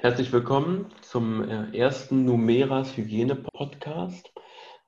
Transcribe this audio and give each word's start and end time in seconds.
herzlich 0.00 0.32
willkommen 0.32 0.86
zum 1.00 1.42
äh, 1.42 1.76
ersten 1.76 2.24
Numeras 2.24 2.96
Hygiene-Podcast. 2.96 4.32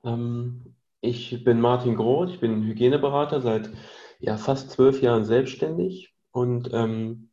Ähm, 0.05 0.73
ich 1.01 1.43
bin 1.43 1.59
Martin 1.59 1.97
Groth, 1.97 2.29
ich 2.29 2.39
bin 2.39 2.63
Hygieneberater 2.63 3.41
seit 3.41 3.69
ja, 4.19 4.37
fast 4.37 4.71
zwölf 4.71 5.01
Jahren 5.01 5.25
selbstständig 5.25 6.13
und 6.31 6.69
ähm, 6.71 7.29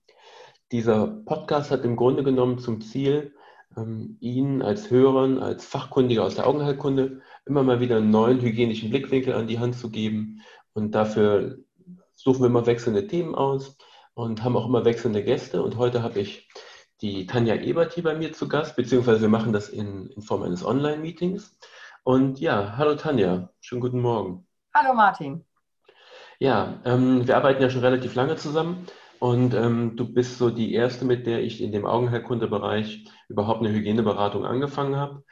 dieser 0.72 1.06
Podcast 1.06 1.70
hat 1.70 1.84
im 1.84 1.94
Grunde 1.94 2.24
genommen 2.24 2.58
zum 2.58 2.80
Ziel, 2.80 3.32
ähm, 3.76 4.16
Ihnen 4.18 4.60
als 4.60 4.90
Hörern, 4.90 5.38
als 5.38 5.64
Fachkundiger 5.64 6.24
aus 6.24 6.34
der 6.34 6.48
Augenheilkunde 6.48 7.20
immer 7.46 7.62
mal 7.62 7.78
wieder 7.78 7.98
einen 7.98 8.10
neuen 8.10 8.40
hygienischen 8.40 8.90
Blickwinkel 8.90 9.34
an 9.34 9.46
die 9.46 9.60
Hand 9.60 9.76
zu 9.76 9.90
geben. 9.90 10.40
Und 10.72 10.96
dafür 10.96 11.58
suchen 12.16 12.40
wir 12.40 12.48
immer 12.48 12.66
wechselnde 12.66 13.06
Themen 13.06 13.36
aus 13.36 13.78
und 14.14 14.42
haben 14.42 14.56
auch 14.56 14.66
immer 14.66 14.84
wechselnde 14.84 15.22
Gäste. 15.22 15.62
Und 15.62 15.76
heute 15.76 16.02
habe 16.02 16.18
ich 16.18 16.48
die 17.00 17.26
Tanja 17.26 17.54
Ebert 17.54 17.94
hier 17.94 18.02
bei 18.02 18.14
mir 18.14 18.32
zu 18.32 18.48
Gast, 18.48 18.76
beziehungsweise 18.76 19.20
wir 19.20 19.28
machen 19.28 19.52
das 19.52 19.68
in, 19.68 20.08
in 20.10 20.22
Form 20.22 20.42
eines 20.42 20.64
Online-Meetings. 20.64 21.56
Und 22.02 22.40
ja, 22.40 22.76
hallo 22.76 22.96
Tanja, 22.96 23.50
schönen 23.60 23.80
guten 23.80 24.00
Morgen. 24.00 24.46
Hallo 24.74 24.94
Martin. 24.94 25.44
Ja, 26.40 26.80
ähm, 26.84 27.26
wir 27.26 27.36
arbeiten 27.36 27.62
ja 27.62 27.70
schon 27.70 27.82
relativ 27.82 28.14
lange 28.14 28.36
zusammen 28.36 28.86
und 29.20 29.54
ähm, 29.54 29.96
du 29.96 30.12
bist 30.12 30.38
so 30.38 30.50
die 30.50 30.72
erste, 30.74 31.04
mit 31.04 31.26
der 31.26 31.42
ich 31.42 31.60
in 31.60 31.72
dem 31.72 31.86
Augenheilkundebereich 31.86 33.04
überhaupt 33.28 33.60
eine 33.60 33.72
Hygieneberatung 33.72 34.44
angefangen 34.44 34.96
habe. 34.96 35.24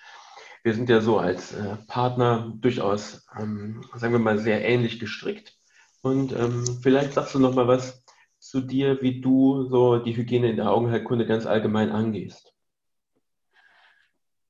Wir 0.63 0.75
sind 0.75 0.89
ja 0.89 1.01
so 1.01 1.19
als 1.19 1.53
äh, 1.53 1.77
Partner 1.87 2.53
durchaus, 2.57 3.27
ähm, 3.39 3.83
sagen 3.95 4.13
wir 4.13 4.19
mal, 4.19 4.39
sehr 4.39 4.65
ähnlich 4.65 4.99
gestrickt. 4.99 5.57
Und 6.03 6.33
ähm, 6.33 6.65
vielleicht 6.83 7.13
sagst 7.15 7.35
du 7.35 7.39
noch 7.39 7.55
mal 7.55 7.69
was 7.69 8.05
zu 8.49 8.61
dir, 8.61 9.01
wie 9.03 9.21
du 9.21 9.65
so 9.65 9.99
die 9.99 10.17
Hygiene 10.17 10.51
in 10.51 10.57
der 10.57 10.71
Augenheilkunde 10.71 11.27
ganz 11.27 11.47
allgemein 11.47 11.91
angehst. 11.91 12.55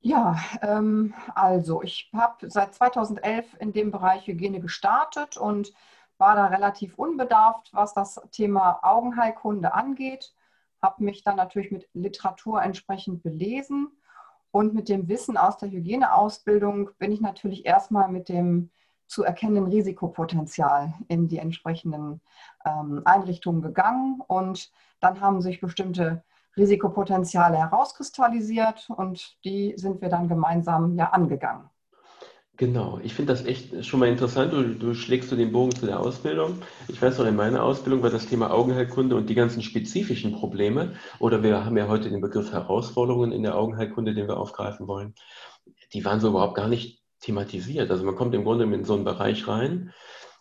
Ja, 0.00 0.36
ähm, 0.62 1.14
also 1.34 1.82
ich 1.82 2.10
habe 2.14 2.48
seit 2.48 2.74
2011 2.74 3.56
in 3.58 3.72
dem 3.72 3.90
Bereich 3.90 4.26
Hygiene 4.26 4.60
gestartet 4.60 5.36
und 5.36 5.72
war 6.18 6.36
da 6.36 6.46
relativ 6.46 6.96
unbedarft, 6.96 7.70
was 7.72 7.92
das 7.92 8.20
Thema 8.30 8.78
Augenheilkunde 8.82 9.74
angeht. 9.74 10.32
Habe 10.80 11.02
mich 11.02 11.24
dann 11.24 11.36
natürlich 11.36 11.72
mit 11.72 11.88
Literatur 11.92 12.62
entsprechend 12.62 13.22
belesen 13.22 13.88
und 14.52 14.74
mit 14.74 14.88
dem 14.88 15.08
Wissen 15.08 15.36
aus 15.36 15.58
der 15.58 15.70
Hygieneausbildung 15.70 16.90
bin 16.98 17.12
ich 17.12 17.20
natürlich 17.20 17.66
erstmal 17.66 18.08
mit 18.08 18.28
dem 18.28 18.70
zu 19.06 19.24
erkennenden 19.24 19.72
Risikopotenzial 19.72 20.94
in 21.08 21.28
die 21.28 21.38
entsprechenden 21.38 22.20
ähm, 22.64 23.02
Einrichtungen 23.04 23.62
gegangen 23.62 24.20
und 24.26 24.70
dann 25.00 25.20
haben 25.20 25.40
sich 25.40 25.60
bestimmte 25.60 26.24
Risikopotenziale 26.56 27.58
herauskristallisiert 27.58 28.88
und 28.96 29.36
die 29.44 29.74
sind 29.76 30.00
wir 30.00 30.08
dann 30.08 30.28
gemeinsam 30.28 30.96
ja 30.96 31.10
angegangen. 31.10 31.68
Genau, 32.58 32.98
ich 33.02 33.12
finde 33.12 33.34
das 33.34 33.44
echt 33.44 33.84
schon 33.84 34.00
mal 34.00 34.08
interessant. 34.08 34.54
Du, 34.54 34.62
du 34.62 34.94
schlägst 34.94 35.30
du 35.30 35.36
den 35.36 35.52
Bogen 35.52 35.72
zu 35.72 35.84
der 35.84 36.00
Ausbildung. 36.00 36.62
Ich 36.88 37.00
weiß 37.02 37.18
noch, 37.18 37.26
in 37.26 37.36
meiner 37.36 37.62
Ausbildung 37.62 38.02
war 38.02 38.08
das 38.08 38.26
Thema 38.26 38.50
Augenheilkunde 38.50 39.14
und 39.14 39.28
die 39.28 39.34
ganzen 39.34 39.62
spezifischen 39.62 40.32
Probleme, 40.32 40.94
oder 41.18 41.42
wir 41.42 41.66
haben 41.66 41.76
ja 41.76 41.86
heute 41.86 42.08
den 42.08 42.22
Begriff 42.22 42.52
Herausforderungen 42.52 43.32
in 43.32 43.42
der 43.42 43.58
Augenheilkunde, 43.58 44.14
den 44.14 44.26
wir 44.26 44.38
aufgreifen 44.38 44.88
wollen, 44.88 45.14
die 45.92 46.02
waren 46.06 46.20
so 46.20 46.28
überhaupt 46.28 46.54
gar 46.54 46.68
nicht 46.68 47.05
thematisiert. 47.20 47.90
Also 47.90 48.04
man 48.04 48.16
kommt 48.16 48.34
im 48.34 48.44
Grunde 48.44 48.64
in 48.64 48.84
so 48.84 48.94
einen 48.94 49.04
Bereich 49.04 49.46
rein. 49.48 49.92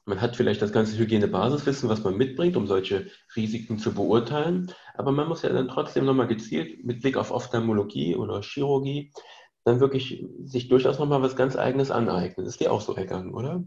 Man 0.06 0.22
hat 0.22 0.36
vielleicht 0.36 0.62
das 0.62 0.72
ganze 0.72 0.98
Hygienebasiswissen, 0.98 1.90
was 1.90 2.04
man 2.04 2.16
mitbringt, 2.16 2.56
um 2.56 2.68
solche 2.68 3.08
Risiken 3.36 3.80
zu 3.80 3.94
beurteilen. 3.94 4.72
Aber 4.94 5.12
man 5.12 5.28
muss 5.28 5.42
ja 5.42 5.50
dann 5.50 5.68
trotzdem 5.68 6.06
nochmal 6.06 6.28
gezielt 6.28 6.86
mit 6.86 7.02
Blick 7.02 7.18
auf 7.18 7.32
Ophthalmologie 7.32 8.16
oder 8.16 8.42
Chirurgie 8.42 9.12
dann 9.66 9.80
wirklich 9.80 10.24
sich 10.44 10.68
durchaus 10.68 11.00
nochmal 11.00 11.22
was 11.22 11.36
ganz 11.36 11.56
Eigenes 11.56 11.92
aneignen. 11.92 12.46
Ist 12.46 12.60
dir 12.60 12.72
auch 12.72 12.82
so 12.82 12.96
ergangen, 12.96 13.34
oder? 13.34 13.64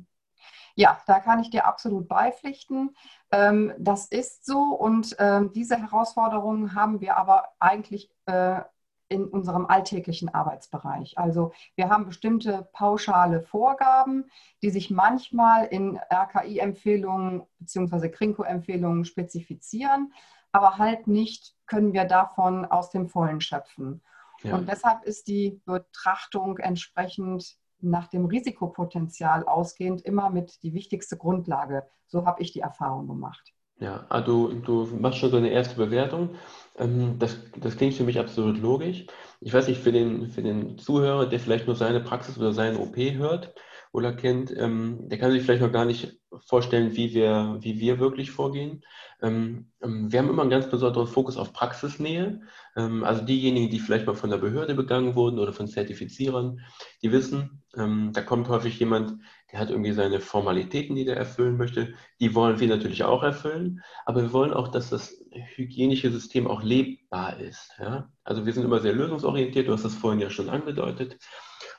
Ja, 0.76 1.02
da 1.08 1.18
kann 1.18 1.40
ich 1.40 1.50
dir 1.50 1.66
absolut 1.66 2.06
beipflichten. 2.06 2.94
Ähm, 3.32 3.72
das 3.78 4.06
ist 4.06 4.46
so 4.46 4.60
und 4.60 5.16
ähm, 5.18 5.50
diese 5.52 5.76
Herausforderungen 5.76 6.76
haben 6.76 7.00
wir 7.00 7.16
aber 7.16 7.48
eigentlich 7.58 8.12
äh, 8.26 8.60
in 9.08 9.24
unserem 9.24 9.66
alltäglichen 9.66 10.28
Arbeitsbereich. 10.28 11.18
Also 11.18 11.52
wir 11.76 11.88
haben 11.88 12.06
bestimmte 12.06 12.68
pauschale 12.72 13.42
Vorgaben, 13.42 14.30
die 14.62 14.70
sich 14.70 14.90
manchmal 14.90 15.66
in 15.66 15.98
RKI-Empfehlungen 16.12 17.42
bzw. 17.58 18.10
Krinko-Empfehlungen 18.10 19.04
spezifizieren, 19.04 20.12
aber 20.52 20.78
halt 20.78 21.06
nicht 21.06 21.54
können 21.66 21.92
wir 21.92 22.04
davon 22.04 22.64
aus 22.64 22.90
dem 22.90 23.08
Vollen 23.08 23.40
schöpfen. 23.40 24.02
Ja. 24.42 24.56
Und 24.56 24.68
deshalb 24.68 25.04
ist 25.04 25.28
die 25.28 25.60
Betrachtung 25.64 26.58
entsprechend 26.58 27.56
nach 27.80 28.08
dem 28.08 28.24
Risikopotenzial 28.24 29.44
ausgehend 29.44 30.02
immer 30.02 30.30
mit 30.30 30.62
die 30.62 30.74
wichtigste 30.74 31.16
Grundlage. 31.16 31.88
So 32.06 32.26
habe 32.26 32.42
ich 32.42 32.52
die 32.52 32.60
Erfahrung 32.60 33.06
gemacht. 33.06 33.54
Ja, 33.80 34.06
also 34.08 34.48
du 34.52 34.86
machst 34.98 35.18
schon 35.18 35.30
so 35.30 35.36
eine 35.36 35.50
erste 35.50 35.76
Bewertung. 35.76 36.30
Ähm, 36.76 37.18
das, 37.18 37.36
das 37.56 37.76
klingt 37.76 37.94
für 37.94 38.02
mich 38.04 38.18
absolut 38.18 38.58
logisch. 38.58 39.06
Ich 39.40 39.52
weiß 39.52 39.68
nicht, 39.68 39.80
für 39.80 39.92
den, 39.92 40.30
für 40.30 40.42
den 40.42 40.78
Zuhörer, 40.78 41.26
der 41.26 41.38
vielleicht 41.38 41.66
nur 41.66 41.76
seine 41.76 42.00
Praxis 42.00 42.36
oder 42.38 42.52
seinen 42.52 42.76
OP 42.76 42.96
hört 42.96 43.54
oder 43.92 44.12
kennt, 44.12 44.54
ähm, 44.56 45.08
der 45.08 45.18
kann 45.18 45.30
sich 45.30 45.42
vielleicht 45.42 45.62
noch 45.62 45.72
gar 45.72 45.84
nicht 45.84 46.18
vorstellen, 46.46 46.96
wie 46.96 47.14
wir, 47.14 47.58
wie 47.60 47.78
wir 47.78 48.00
wirklich 48.00 48.32
vorgehen. 48.32 48.82
Ähm, 49.22 49.70
wir 49.80 50.18
haben 50.18 50.28
immer 50.28 50.42
einen 50.42 50.50
ganz 50.50 50.68
besonderen 50.68 51.06
Fokus 51.06 51.36
auf 51.36 51.52
Praxisnähe. 51.52 52.40
Also 52.74 53.24
diejenigen, 53.24 53.70
die 53.70 53.80
vielleicht 53.80 54.06
mal 54.06 54.14
von 54.14 54.30
der 54.30 54.36
Behörde 54.36 54.74
begangen 54.74 55.16
wurden 55.16 55.40
oder 55.40 55.52
von 55.52 55.66
Zertifizierern, 55.66 56.60
die 57.02 57.10
wissen, 57.10 57.64
da 57.72 58.20
kommt 58.22 58.48
häufig 58.48 58.78
jemand, 58.78 59.14
der 59.50 59.60
hat 59.60 59.70
irgendwie 59.70 59.92
seine 59.92 60.20
Formalitäten, 60.20 60.94
die 60.94 61.04
der 61.04 61.16
erfüllen 61.16 61.56
möchte. 61.56 61.94
Die 62.20 62.34
wollen 62.34 62.60
wir 62.60 62.68
natürlich 62.68 63.04
auch 63.04 63.22
erfüllen, 63.22 63.82
aber 64.04 64.22
wir 64.22 64.32
wollen 64.32 64.52
auch, 64.52 64.68
dass 64.68 64.90
das 64.90 65.24
hygienische 65.54 66.10
System 66.10 66.46
auch 66.46 66.62
lebbar 66.62 67.38
ist. 67.40 67.70
Ja? 67.78 68.10
Also 68.24 68.44
wir 68.44 68.52
sind 68.52 68.64
immer 68.64 68.80
sehr 68.80 68.92
lösungsorientiert, 68.92 69.68
du 69.68 69.72
hast 69.72 69.84
das 69.84 69.94
vorhin 69.94 70.20
ja 70.20 70.30
schon 70.30 70.50
angedeutet. 70.50 71.16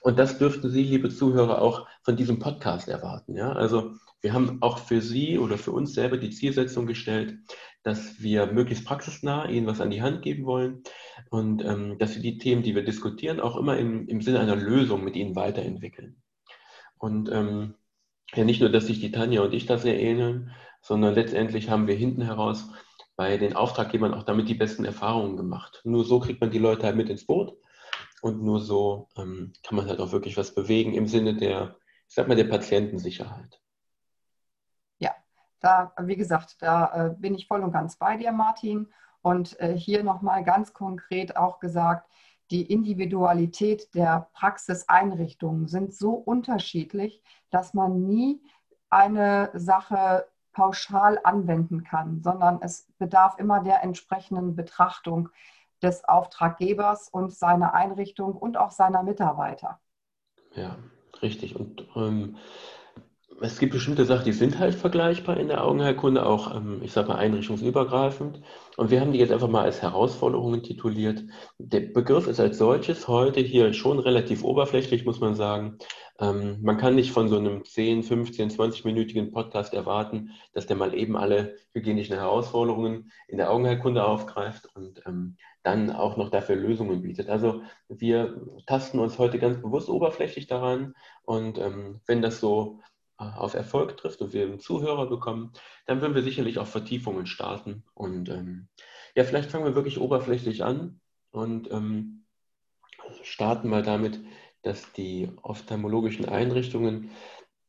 Und 0.01 0.17
das 0.17 0.37
dürften 0.37 0.69
Sie, 0.69 0.83
liebe 0.83 1.09
Zuhörer, 1.09 1.61
auch 1.61 1.87
von 2.03 2.15
diesem 2.15 2.39
Podcast 2.39 2.87
erwarten. 2.87 3.35
Ja? 3.35 3.51
Also 3.51 3.93
wir 4.21 4.33
haben 4.33 4.61
auch 4.61 4.79
für 4.79 5.01
Sie 5.01 5.37
oder 5.37 5.57
für 5.57 5.71
uns 5.71 5.93
selber 5.93 6.17
die 6.17 6.31
Zielsetzung 6.31 6.87
gestellt, 6.87 7.37
dass 7.83 8.19
wir 8.21 8.47
möglichst 8.47 8.85
praxisnah 8.85 9.47
Ihnen 9.47 9.67
was 9.67 9.79
an 9.79 9.91
die 9.91 10.01
Hand 10.01 10.21
geben 10.21 10.45
wollen 10.45 10.83
und 11.29 11.63
ähm, 11.63 11.97
dass 11.97 12.15
wir 12.15 12.21
die 12.21 12.37
Themen, 12.37 12.63
die 12.63 12.75
wir 12.75 12.83
diskutieren, 12.83 13.39
auch 13.39 13.55
immer 13.55 13.77
im, 13.77 14.07
im 14.07 14.21
Sinne 14.21 14.39
einer 14.39 14.55
Lösung 14.55 15.03
mit 15.03 15.15
Ihnen 15.15 15.35
weiterentwickeln. 15.35 16.21
Und 16.99 17.31
ähm, 17.31 17.73
ja, 18.35 18.43
nicht 18.43 18.61
nur, 18.61 18.69
dass 18.69 18.85
sich 18.85 18.99
die 18.99 19.11
Tanja 19.11 19.41
und 19.41 19.53
ich 19.53 19.65
da 19.65 19.77
sehr 19.77 19.99
ähneln, 19.99 20.51
sondern 20.81 21.15
letztendlich 21.15 21.69
haben 21.69 21.87
wir 21.87 21.95
hinten 21.95 22.21
heraus 22.21 22.69
bei 23.15 23.37
den 23.37 23.55
Auftraggebern 23.55 24.13
auch 24.13 24.23
damit 24.23 24.47
die 24.47 24.53
besten 24.53 24.85
Erfahrungen 24.85 25.35
gemacht. 25.35 25.81
Nur 25.83 26.05
so 26.05 26.19
kriegt 26.19 26.39
man 26.39 26.51
die 26.51 26.59
Leute 26.59 26.85
halt 26.85 26.95
mit 26.95 27.09
ins 27.09 27.25
Boot 27.25 27.57
und 28.21 28.43
nur 28.43 28.61
so 28.61 29.09
ähm, 29.17 29.53
kann 29.63 29.75
man 29.75 29.87
halt 29.87 29.99
auch 29.99 30.11
wirklich 30.11 30.37
was 30.37 30.53
bewegen 30.53 30.93
im 30.93 31.07
Sinne 31.07 31.35
der, 31.35 31.75
ich 32.07 32.15
sag 32.15 32.27
mal, 32.27 32.35
der 32.35 32.45
Patientensicherheit. 32.45 33.59
Ja, 34.99 35.15
da, 35.59 35.93
wie 36.01 36.15
gesagt, 36.15 36.57
da 36.61 37.07
äh, 37.07 37.15
bin 37.17 37.35
ich 37.35 37.47
voll 37.47 37.61
und 37.61 37.71
ganz 37.71 37.97
bei 37.97 38.17
dir, 38.17 38.31
Martin. 38.31 38.87
Und 39.21 39.59
äh, 39.59 39.75
hier 39.75 40.03
nochmal 40.03 40.45
ganz 40.45 40.73
konkret 40.73 41.35
auch 41.35 41.59
gesagt, 41.59 42.09
die 42.51 42.71
Individualität 42.71 43.93
der 43.93 44.29
Praxiseinrichtungen 44.33 45.67
sind 45.67 45.93
so 45.93 46.11
unterschiedlich, 46.13 47.21
dass 47.51 47.73
man 47.73 48.05
nie 48.07 48.41
eine 48.89 49.51
Sache 49.53 50.25
pauschal 50.51 51.19
anwenden 51.23 51.83
kann, 51.83 52.21
sondern 52.23 52.59
es 52.61 52.87
bedarf 52.97 53.37
immer 53.37 53.61
der 53.61 53.83
entsprechenden 53.83 54.55
Betrachtung 54.55 55.29
des 55.81 56.03
Auftraggebers 56.03 57.09
und 57.09 57.33
seiner 57.33 57.73
Einrichtung 57.73 58.33
und 58.33 58.57
auch 58.57 58.71
seiner 58.71 59.03
Mitarbeiter. 59.03 59.79
Ja, 60.55 60.77
richtig. 61.21 61.55
Und 61.55 61.87
ähm, 61.95 62.37
es 63.41 63.59
gibt 63.59 63.73
bestimmte 63.73 64.05
Sachen, 64.05 64.25
die 64.25 64.33
sind 64.33 64.59
halt 64.59 64.75
vergleichbar 64.75 65.37
in 65.37 65.47
der 65.47 65.63
Augenheilkunde, 65.63 66.25
auch, 66.25 66.55
ähm, 66.55 66.81
ich 66.83 66.91
sage 66.91 67.07
mal, 67.07 67.15
einrichtungsübergreifend. 67.15 68.41
Und 68.77 68.91
wir 68.91 68.99
haben 68.99 69.13
die 69.13 69.19
jetzt 69.19 69.31
einfach 69.31 69.47
mal 69.47 69.63
als 69.63 69.81
Herausforderungen 69.81 70.63
tituliert. 70.63 71.23
Der 71.57 71.81
Begriff 71.81 72.27
ist 72.27 72.39
als 72.39 72.57
solches 72.57 73.07
heute 73.07 73.39
hier 73.39 73.73
schon 73.73 73.99
relativ 73.99 74.43
oberflächlich, 74.43 75.05
muss 75.05 75.19
man 75.19 75.35
sagen. 75.35 75.77
Ähm, 76.19 76.59
man 76.61 76.77
kann 76.77 76.95
nicht 76.95 77.11
von 77.11 77.29
so 77.29 77.37
einem 77.37 77.63
10, 77.63 78.03
15, 78.03 78.49
20-minütigen 78.51 79.31
Podcast 79.31 79.73
erwarten, 79.73 80.31
dass 80.53 80.67
der 80.67 80.75
mal 80.75 80.93
eben 80.93 81.15
alle 81.15 81.55
hygienischen 81.73 82.15
Herausforderungen 82.15 83.11
in 83.27 83.37
der 83.37 83.51
Augenheilkunde 83.51 84.03
aufgreift 84.03 84.67
und 84.75 85.01
ähm, 85.05 85.37
dann 85.63 85.91
auch 85.91 86.17
noch 86.17 86.29
dafür 86.29 86.55
Lösungen 86.55 87.01
bietet. 87.01 87.29
Also 87.29 87.61
wir 87.87 88.41
tasten 88.65 88.99
uns 88.99 89.17
heute 89.17 89.39
ganz 89.39 89.61
bewusst 89.61 89.89
oberflächlich 89.89 90.47
daran 90.47 90.93
und 91.23 91.59
wenn 92.07 92.21
das 92.21 92.39
so 92.39 92.79
auf 93.19 93.53
Erfolg 93.53 93.97
trifft 93.97 94.21
und 94.21 94.33
wir 94.33 94.43
einen 94.43 94.59
Zuhörer 94.59 95.07
bekommen, 95.07 95.51
dann 95.85 96.01
würden 96.01 96.15
wir 96.15 96.23
sicherlich 96.23 96.57
auch 96.57 96.67
Vertiefungen 96.67 97.25
starten. 97.25 97.83
Und 97.93 98.29
ähm, 98.29 98.69
ja, 99.15 99.23
vielleicht 99.23 99.51
fangen 99.51 99.65
wir 99.65 99.75
wirklich 99.75 99.99
oberflächlich 99.99 100.63
an. 100.63 101.01
und 101.31 101.71
ähm, 101.71 102.25
starten 103.23 103.69
mal 103.69 103.83
damit, 103.83 104.19
dass 104.61 104.91
die 104.93 105.29
ophthalmologischen 105.41 106.25
Einrichtungen 106.27 107.11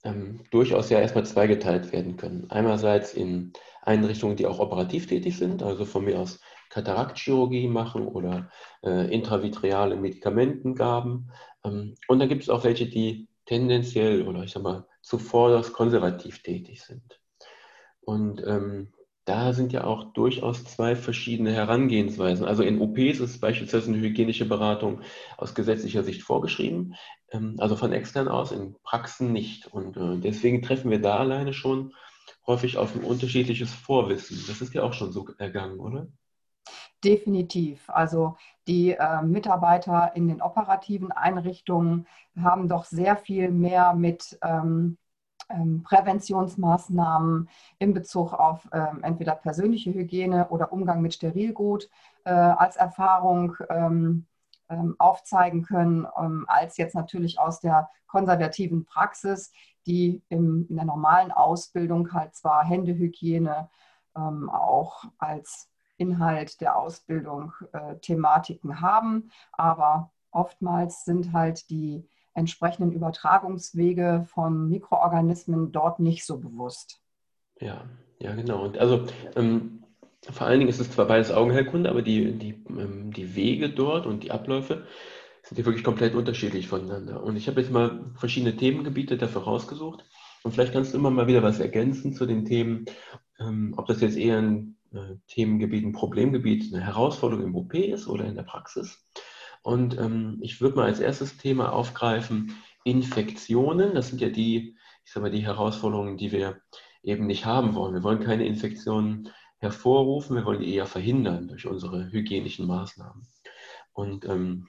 ähm, 0.05 0.45
durchaus 0.51 0.91
ja 0.91 1.01
erstmal 1.01 1.27
zweigeteilt 1.27 1.93
werden 1.93 2.17
können. 2.17 2.51
Einerseits 2.51 3.15
in 3.15 3.53
Einrichtungen, 3.83 4.37
die 4.37 4.47
auch 4.47 4.59
operativ 4.59 5.07
tätig 5.07 5.37
sind, 5.37 5.63
also 5.63 5.85
von 5.85 6.05
mir 6.05 6.19
aus 6.19 6.41
Kataraktchirurgie 6.71 7.69
machen 7.69 8.07
oder 8.07 8.51
äh, 8.83 9.13
intravitreale 9.13 9.97
Medikamentengaben. 9.97 11.31
Ähm, 11.65 11.95
und 12.09 12.19
dann 12.19 12.29
gibt 12.29 12.43
es 12.43 12.49
auch 12.49 12.65
welche, 12.65 12.87
die 12.87 13.29
tendenziell 13.47 14.27
oder 14.27 14.45
ich 14.45 14.53
sag 14.53 14.63
mal 14.63 14.87
zuvor 15.03 15.63
konservativ 15.73 16.43
tätig 16.43 16.83
sind. 16.83 17.21
Und 18.01 18.43
ähm, 18.47 18.93
da 19.25 19.53
sind 19.53 19.73
ja 19.73 19.85
auch 19.85 20.13
durchaus 20.13 20.65
zwei 20.65 20.97
verschiedene 20.97 21.53
Herangehensweisen. 21.53 22.47
Also 22.47 22.63
in 22.63 22.81
OPs 22.81 23.21
ist 23.21 23.41
beispielsweise 23.41 23.93
eine 23.93 24.01
hygienische 24.01 24.47
Beratung 24.47 25.03
aus 25.37 25.55
gesetzlicher 25.55 26.03
Sicht 26.03 26.23
vorgeschrieben, 26.23 26.97
ähm, 27.31 27.57
also 27.59 27.77
von 27.77 27.93
extern 27.93 28.29
aus, 28.29 28.51
in 28.51 28.77
Praxen 28.83 29.33
nicht. 29.33 29.69
Und 29.69 29.97
äh, 29.97 30.19
deswegen 30.19 30.63
treffen 30.63 30.91
wir 30.91 31.01
da 31.01 31.19
alleine 31.19 31.53
schon 31.53 31.95
häufig 32.47 32.77
auf 32.77 32.95
ein 32.95 33.05
unterschiedliches 33.05 33.73
Vorwissen. 33.73 34.43
Das 34.49 34.61
ist 34.61 34.75
ja 34.75 34.83
auch 34.83 34.95
schon 34.95 35.13
so 35.13 35.29
ergangen, 35.39 35.79
oder? 35.79 36.09
Definitiv. 37.05 37.89
Also 37.89 38.37
die 38.71 38.93
äh, 38.93 39.23
Mitarbeiter 39.23 40.13
in 40.15 40.29
den 40.29 40.41
operativen 40.41 41.11
Einrichtungen 41.11 42.07
haben 42.41 42.69
doch 42.69 42.85
sehr 42.85 43.17
viel 43.17 43.51
mehr 43.51 43.95
mit 43.95 44.39
ähm, 44.45 44.97
ähm, 45.49 45.83
Präventionsmaßnahmen 45.83 47.49
in 47.81 47.95
Bezug 47.95 48.33
auf 48.33 48.69
ähm, 48.73 49.01
entweder 49.03 49.35
persönliche 49.35 49.93
Hygiene 49.93 50.51
oder 50.51 50.73
Umgang 50.73 51.03
mit 51.03 51.15
Sterilgut 51.15 51.91
äh, 52.25 52.31
als 52.31 52.77
Erfahrung 52.77 53.57
ähm, 53.71 54.27
ähm 54.69 54.95
aufzeigen 55.01 55.65
können, 55.65 56.07
ähm, 56.17 56.45
als 56.47 56.77
jetzt 56.77 56.95
natürlich 56.95 57.41
aus 57.41 57.59
der 57.59 57.91
konservativen 58.07 58.85
Praxis, 58.85 59.51
die 59.85 60.23
im, 60.29 60.67
in 60.69 60.77
der 60.77 60.85
normalen 60.85 61.33
Ausbildung 61.33 62.13
halt 62.13 62.37
zwar 62.37 62.65
Händehygiene 62.65 63.69
auch 64.13 65.05
als 65.19 65.71
Inhalt 66.01 66.61
der 66.61 66.77
Ausbildung 66.77 67.53
äh, 67.73 67.97
Thematiken 67.97 68.81
haben, 68.81 69.31
aber 69.53 70.11
oftmals 70.31 71.05
sind 71.05 71.33
halt 71.33 71.69
die 71.71 72.09
entsprechenden 72.35 72.93
Übertragungswege 72.93 74.25
von 74.27 74.69
Mikroorganismen 74.69 75.73
dort 75.73 76.01
nicht 76.01 76.25
so 76.25 76.39
bewusst. 76.39 77.01
Ja, 77.61 77.85
ja, 78.19 78.35
genau. 78.35 78.65
Und 78.65 78.79
also 78.79 79.07
ähm, 79.37 79.85
vor 80.23 80.47
allen 80.47 80.61
Dingen 80.61 80.71
ist 80.71 80.81
es 80.81 80.91
zwar 80.91 81.07
beides 81.07 81.31
Augenheilkunde, 81.33 81.91
aber 81.91 82.03
die, 82.03 82.33
die, 82.33 82.63
ähm, 82.69 83.13
die 83.13 83.35
Wege 83.35 83.71
dort 83.71 84.07
und 84.07 84.23
die 84.23 84.31
Abläufe 84.31 84.87
sind 85.43 85.59
ja 85.59 85.65
wirklich 85.65 85.85
komplett 85.85 86.15
unterschiedlich 86.15 86.69
voneinander. 86.69 87.23
Und 87.23 87.37
ich 87.37 87.49
habe 87.49 87.61
jetzt 87.61 87.73
mal 87.73 88.13
verschiedene 88.15 88.57
Themengebiete 88.57 89.17
dafür 89.17 89.43
rausgesucht. 89.43 90.05
Und 90.43 90.53
vielleicht 90.53 90.73
kannst 90.73 90.95
du 90.95 90.99
immer 90.99 91.11
mal 91.11 91.27
wieder 91.27 91.43
was 91.43 91.61
ergänzen 91.61 92.15
zu 92.15 92.27
den 92.27 92.45
Themen, 92.45 92.87
ähm, 93.39 93.75
ob 93.77 93.87
das 93.87 94.01
jetzt 94.01 94.17
eher 94.17 94.39
ein 94.39 94.77
Themengebiet, 95.29 95.85
ein 95.85 95.93
Problemgebiet, 95.93 96.75
eine 96.75 96.85
Herausforderung 96.85 97.45
im 97.45 97.55
OP 97.55 97.75
ist 97.75 98.09
oder 98.09 98.25
in 98.25 98.35
der 98.35 98.43
Praxis. 98.43 99.07
Und 99.63 99.99
ähm, 99.99 100.39
ich 100.41 100.61
würde 100.61 100.77
mal 100.77 100.87
als 100.87 101.01
erstes 101.01 101.37
Thema 101.37 101.73
aufgreifen 101.73 102.57
Infektionen. 102.85 103.95
Das 103.95 104.09
sind 104.09 104.21
ja 104.21 104.29
die, 104.29 104.77
ich 105.05 105.13
sage 105.13 105.23
mal, 105.23 105.31
die 105.31 105.45
Herausforderungen, 105.45 106.17
die 106.17 106.33
wir 106.33 106.61
eben 107.03 107.27
nicht 107.27 107.45
haben 107.45 107.75
wollen. 107.75 107.95
Wir 107.95 108.03
wollen 108.03 108.21
keine 108.21 108.47
Infektionen 108.47 109.29
hervorrufen, 109.59 110.37
wir 110.37 110.45
wollen 110.45 110.61
die 110.61 110.75
eher 110.75 110.87
verhindern 110.87 111.49
durch 111.49 111.67
unsere 111.67 112.11
hygienischen 112.11 112.67
Maßnahmen. 112.67 113.27
Und 113.93 114.25
ähm, 114.25 114.69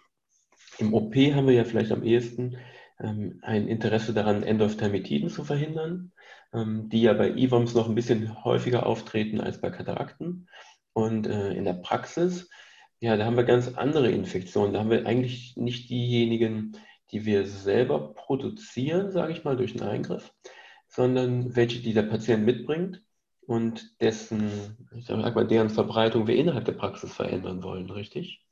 im 0.77 0.93
OP 0.93 1.15
haben 1.15 1.47
wir 1.47 1.53
ja 1.53 1.63
vielleicht 1.63 1.91
am 1.91 2.03
ehesten 2.03 2.57
ein 3.07 3.67
Interesse 3.67 4.13
daran, 4.13 4.43
Endophthalmitiden 4.43 5.29
zu 5.29 5.43
verhindern, 5.43 6.11
ähm, 6.53 6.89
die 6.89 7.01
ja 7.01 7.13
bei 7.13 7.29
IVOMs 7.29 7.73
noch 7.73 7.89
ein 7.89 7.95
bisschen 7.95 8.43
häufiger 8.43 8.85
auftreten 8.85 9.41
als 9.41 9.59
bei 9.59 9.69
Katarakten. 9.69 10.47
Und 10.93 11.27
äh, 11.27 11.53
in 11.53 11.65
der 11.65 11.73
Praxis 11.73 12.49
ja, 13.01 13.17
da 13.17 13.25
haben 13.25 13.35
wir 13.35 13.43
ganz 13.43 13.67
andere 13.77 14.11
Infektionen. 14.11 14.73
Da 14.73 14.79
haben 14.79 14.91
wir 14.91 15.07
eigentlich 15.07 15.57
nicht 15.57 15.89
diejenigen, 15.89 16.77
die 17.09 17.25
wir 17.25 17.47
selber 17.47 18.13
produzieren, 18.13 19.11
sage 19.11 19.33
ich 19.33 19.43
mal, 19.43 19.57
durch 19.57 19.71
einen 19.71 19.89
Eingriff, 19.89 20.31
sondern 20.87 21.55
welche, 21.55 21.81
die 21.81 21.93
der 21.93 22.03
Patient 22.03 22.45
mitbringt 22.45 23.01
und 23.47 23.99
dessen, 24.01 24.77
ich 24.95 25.07
sage 25.07 25.31
mal, 25.31 25.47
deren 25.47 25.71
Verbreitung 25.71 26.27
wir 26.27 26.35
innerhalb 26.35 26.65
der 26.65 26.73
Praxis 26.73 27.11
verändern 27.11 27.63
wollen, 27.63 27.89
richtig? 27.89 28.45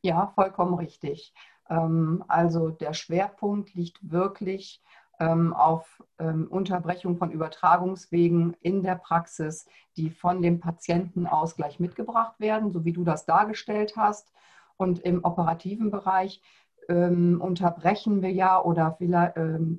Ja, 0.00 0.32
vollkommen 0.34 0.74
richtig. 0.74 1.34
Ähm, 1.68 2.24
also 2.28 2.70
der 2.70 2.94
Schwerpunkt 2.94 3.74
liegt 3.74 4.10
wirklich 4.10 4.82
ähm, 5.20 5.52
auf 5.52 6.02
ähm, 6.18 6.48
Unterbrechung 6.48 7.16
von 7.16 7.30
Übertragungswegen 7.30 8.56
in 8.60 8.82
der 8.82 8.96
Praxis, 8.96 9.66
die 9.96 10.10
von 10.10 10.42
dem 10.42 10.60
Patienten 10.60 11.26
aus 11.26 11.56
gleich 11.56 11.80
mitgebracht 11.80 12.38
werden, 12.40 12.72
so 12.72 12.84
wie 12.84 12.92
du 12.92 13.04
das 13.04 13.26
dargestellt 13.26 13.94
hast. 13.96 14.32
Und 14.76 15.00
im 15.00 15.24
operativen 15.24 15.90
Bereich 15.90 16.42
unterbrechen 16.88 18.22
wir 18.22 18.32
ja 18.32 18.60
oder 18.60 18.98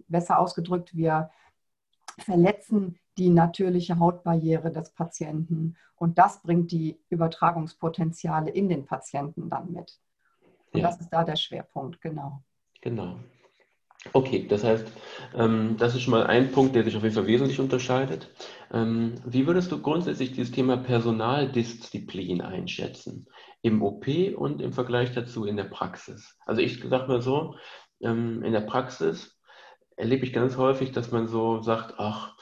besser 0.07 0.39
ausgedrückt, 0.39 0.95
wir 0.95 1.29
verletzen 2.17 2.97
die 3.17 3.29
natürliche 3.29 3.99
Hautbarriere 3.99 4.71
des 4.71 4.91
Patienten. 4.91 5.75
Und 5.95 6.17
das 6.17 6.41
bringt 6.41 6.71
die 6.71 6.97
Übertragungspotenziale 7.09 8.51
in 8.51 8.69
den 8.69 8.85
Patienten 8.85 9.49
dann 9.49 9.73
mit. 9.73 9.99
Ja. 10.73 10.87
das 10.87 10.99
ist 10.99 11.09
da 11.09 11.23
der 11.23 11.35
Schwerpunkt, 11.35 12.01
genau. 12.01 12.43
Genau. 12.81 13.19
Okay, 14.11 14.45
das 14.49 14.65
heißt, 14.65 14.85
ähm, 15.35 15.77
das 15.77 15.95
ist 15.95 16.01
schon 16.01 16.11
mal 16.11 16.27
ein 16.27 16.51
Punkt, 16.51 16.75
der 16.75 16.83
sich 16.83 16.97
auf 16.97 17.03
jeden 17.03 17.15
Fall 17.15 17.27
wesentlich 17.27 17.59
unterscheidet. 17.59 18.29
Ähm, 18.71 19.15
wie 19.25 19.47
würdest 19.47 19.71
du 19.71 19.81
grundsätzlich 19.81 20.33
dieses 20.33 20.51
Thema 20.51 20.75
Personaldisziplin 20.75 22.41
einschätzen? 22.41 23.27
Im 23.61 23.81
OP 23.81 24.07
und 24.35 24.61
im 24.61 24.73
Vergleich 24.73 25.13
dazu 25.13 25.45
in 25.45 25.55
der 25.55 25.63
Praxis? 25.63 26.37
Also 26.45 26.59
ich 26.59 26.83
sage 26.83 27.07
mal 27.07 27.21
so, 27.21 27.55
ähm, 28.01 28.43
in 28.43 28.51
der 28.51 28.61
Praxis 28.61 29.39
erlebe 29.95 30.25
ich 30.25 30.33
ganz 30.33 30.57
häufig, 30.57 30.91
dass 30.91 31.11
man 31.11 31.27
so 31.27 31.61
sagt, 31.61 31.95
ach, 31.97 32.35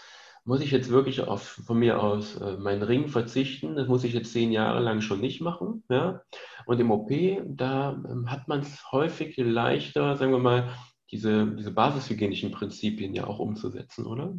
muss 0.43 0.61
ich 0.61 0.71
jetzt 0.71 0.89
wirklich 0.89 1.21
auf, 1.21 1.43
von 1.43 1.77
mir 1.77 2.01
aus 2.01 2.35
äh, 2.37 2.57
meinen 2.57 2.83
Ring 2.83 3.07
verzichten? 3.07 3.75
Das 3.75 3.87
muss 3.87 4.03
ich 4.03 4.13
jetzt 4.13 4.31
zehn 4.31 4.51
Jahre 4.51 4.79
lang 4.79 5.01
schon 5.01 5.21
nicht 5.21 5.41
machen. 5.41 5.83
Ja? 5.89 6.21
Und 6.65 6.79
im 6.79 6.91
OP, 6.91 7.11
da 7.45 7.91
ähm, 8.09 8.29
hat 8.31 8.47
man 8.47 8.61
es 8.61 8.91
häufig 8.91 9.37
leichter, 9.37 10.15
sagen 10.15 10.31
wir 10.31 10.39
mal, 10.39 10.69
diese, 11.11 11.45
diese 11.55 11.71
basishygienischen 11.71 12.51
Prinzipien 12.51 13.13
ja 13.13 13.27
auch 13.27 13.39
umzusetzen, 13.39 14.05
oder? 14.05 14.33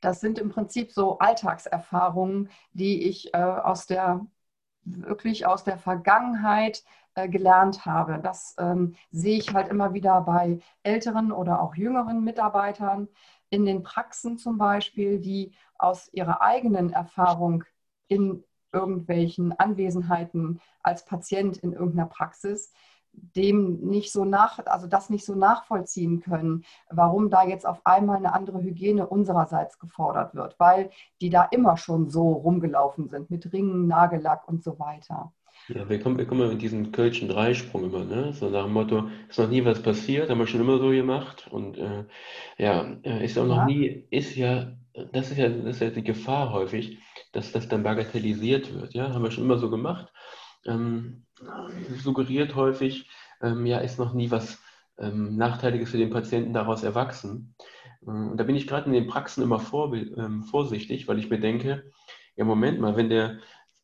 Das 0.00 0.20
sind 0.20 0.38
im 0.38 0.48
Prinzip 0.48 0.92
so 0.92 1.18
Alltagserfahrungen, 1.18 2.48
die 2.72 3.08
ich 3.08 3.34
äh, 3.34 3.38
aus 3.38 3.86
der 3.86 4.24
wirklich 4.84 5.44
aus 5.44 5.64
der 5.64 5.76
Vergangenheit 5.76 6.82
äh, 7.14 7.28
gelernt 7.28 7.84
habe. 7.84 8.20
Das 8.22 8.54
ähm, 8.58 8.94
sehe 9.10 9.38
ich 9.38 9.52
halt 9.52 9.68
immer 9.68 9.92
wieder 9.92 10.20
bei 10.22 10.60
älteren 10.82 11.32
oder 11.32 11.60
auch 11.60 11.74
jüngeren 11.74 12.22
Mitarbeitern 12.22 13.08
in 13.50 13.64
den 13.64 13.82
Praxen 13.82 14.38
zum 14.38 14.58
Beispiel, 14.58 15.18
die 15.18 15.52
aus 15.78 16.08
ihrer 16.12 16.42
eigenen 16.42 16.92
Erfahrung 16.92 17.64
in 18.08 18.44
irgendwelchen 18.72 19.52
Anwesenheiten 19.58 20.60
als 20.82 21.04
Patient 21.04 21.56
in 21.58 21.72
irgendeiner 21.72 22.06
Praxis 22.08 22.72
dem 23.12 23.80
nicht 23.80 24.12
so 24.12 24.24
nach, 24.24 24.58
also 24.66 24.86
das 24.86 25.10
nicht 25.10 25.24
so 25.24 25.34
nachvollziehen 25.34 26.20
können, 26.20 26.64
warum 26.90 27.30
da 27.30 27.44
jetzt 27.44 27.66
auf 27.66 27.84
einmal 27.86 28.16
eine 28.16 28.32
andere 28.32 28.62
Hygiene 28.62 29.06
unsererseits 29.06 29.78
gefordert 29.78 30.34
wird, 30.34 30.58
weil 30.58 30.90
die 31.20 31.30
da 31.30 31.44
immer 31.44 31.76
schon 31.76 32.08
so 32.08 32.32
rumgelaufen 32.32 33.08
sind 33.08 33.30
mit 33.30 33.52
Ringen, 33.52 33.86
Nagellack 33.86 34.46
und 34.46 34.62
so 34.62 34.78
weiter. 34.78 35.32
Ja, 35.68 35.88
wir 35.88 36.00
kommen, 36.00 36.18
wir 36.18 36.26
kommen 36.26 36.48
mit 36.48 36.62
diesem 36.62 36.92
Kölschen 36.92 37.28
Dreisprung 37.28 37.84
immer, 37.84 38.04
ne? 38.04 38.32
So 38.32 38.48
nach 38.48 38.64
dem 38.64 38.72
Motto, 38.72 39.08
ist 39.28 39.38
noch 39.38 39.48
nie 39.48 39.64
was 39.64 39.82
passiert, 39.82 40.30
haben 40.30 40.38
wir 40.38 40.46
schon 40.46 40.60
immer 40.60 40.78
so 40.78 40.88
gemacht. 40.90 41.46
Und 41.50 41.76
äh, 41.78 42.04
ja, 42.56 42.96
äh, 43.02 43.24
ist 43.24 43.38
auch 43.38 43.46
noch 43.46 43.58
ja. 43.58 43.66
nie, 43.66 44.06
ist 44.10 44.34
ja, 44.34 44.72
das 45.12 45.30
ist 45.30 45.36
ja, 45.36 45.48
das 45.48 45.76
ist 45.76 45.80
ja 45.80 45.90
die 45.90 46.04
Gefahr 46.04 46.52
häufig, 46.52 46.98
dass 47.32 47.52
das 47.52 47.68
dann 47.68 47.82
bagatellisiert 47.82 48.74
wird. 48.74 48.94
Ja, 48.94 49.12
haben 49.12 49.22
wir 49.22 49.30
schon 49.30 49.44
immer 49.44 49.58
so 49.58 49.68
gemacht 49.70 50.12
ähm, 50.68 51.24
suggeriert 51.98 52.54
häufig, 52.54 53.08
ähm, 53.42 53.66
ja, 53.66 53.78
ist 53.78 53.98
noch 53.98 54.14
nie 54.14 54.30
was 54.30 54.60
ähm, 54.98 55.36
Nachteiliges 55.36 55.90
für 55.90 55.98
den 55.98 56.10
Patienten 56.10 56.52
daraus 56.52 56.82
erwachsen. 56.82 57.54
Und 58.00 58.36
da 58.36 58.44
bin 58.44 58.56
ich 58.56 58.66
gerade 58.66 58.86
in 58.86 58.92
den 58.92 59.06
Praxen 59.06 59.42
immer 59.42 59.58
vor, 59.58 59.92
ähm, 59.94 60.44
vorsichtig, 60.44 61.08
weil 61.08 61.18
ich 61.18 61.30
mir 61.30 61.40
denke, 61.40 61.90
ja, 62.36 62.44
Moment 62.44 62.80
mal, 62.80 62.96
wenn 62.96 63.10
der 63.10 63.38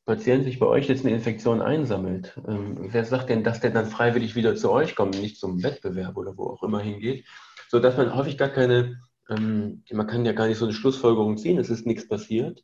Patient 0.04 0.44
sich 0.44 0.58
bei 0.58 0.66
euch 0.66 0.88
jetzt 0.88 1.04
eine 1.04 1.14
Infektion 1.14 1.62
einsammelt, 1.62 2.38
ähm, 2.46 2.76
wer 2.92 3.04
sagt 3.04 3.30
denn, 3.30 3.42
dass 3.42 3.60
der 3.60 3.70
dann 3.70 3.86
freiwillig 3.86 4.34
wieder 4.34 4.54
zu 4.54 4.70
euch 4.70 4.94
kommt, 4.94 5.18
nicht 5.18 5.38
zum 5.38 5.62
Wettbewerb 5.62 6.16
oder 6.16 6.36
wo 6.36 6.44
auch 6.50 6.62
immer 6.62 6.80
hingeht, 6.80 7.24
sodass 7.68 7.96
man 7.96 8.14
häufig 8.14 8.36
gar 8.36 8.50
keine, 8.50 9.00
man 9.26 10.06
kann 10.06 10.26
ja 10.26 10.32
gar 10.32 10.46
nicht 10.46 10.58
so 10.58 10.66
eine 10.66 10.74
Schlussfolgerung 10.74 11.38
ziehen, 11.38 11.58
es 11.58 11.70
ist 11.70 11.86
nichts 11.86 12.06
passiert, 12.06 12.62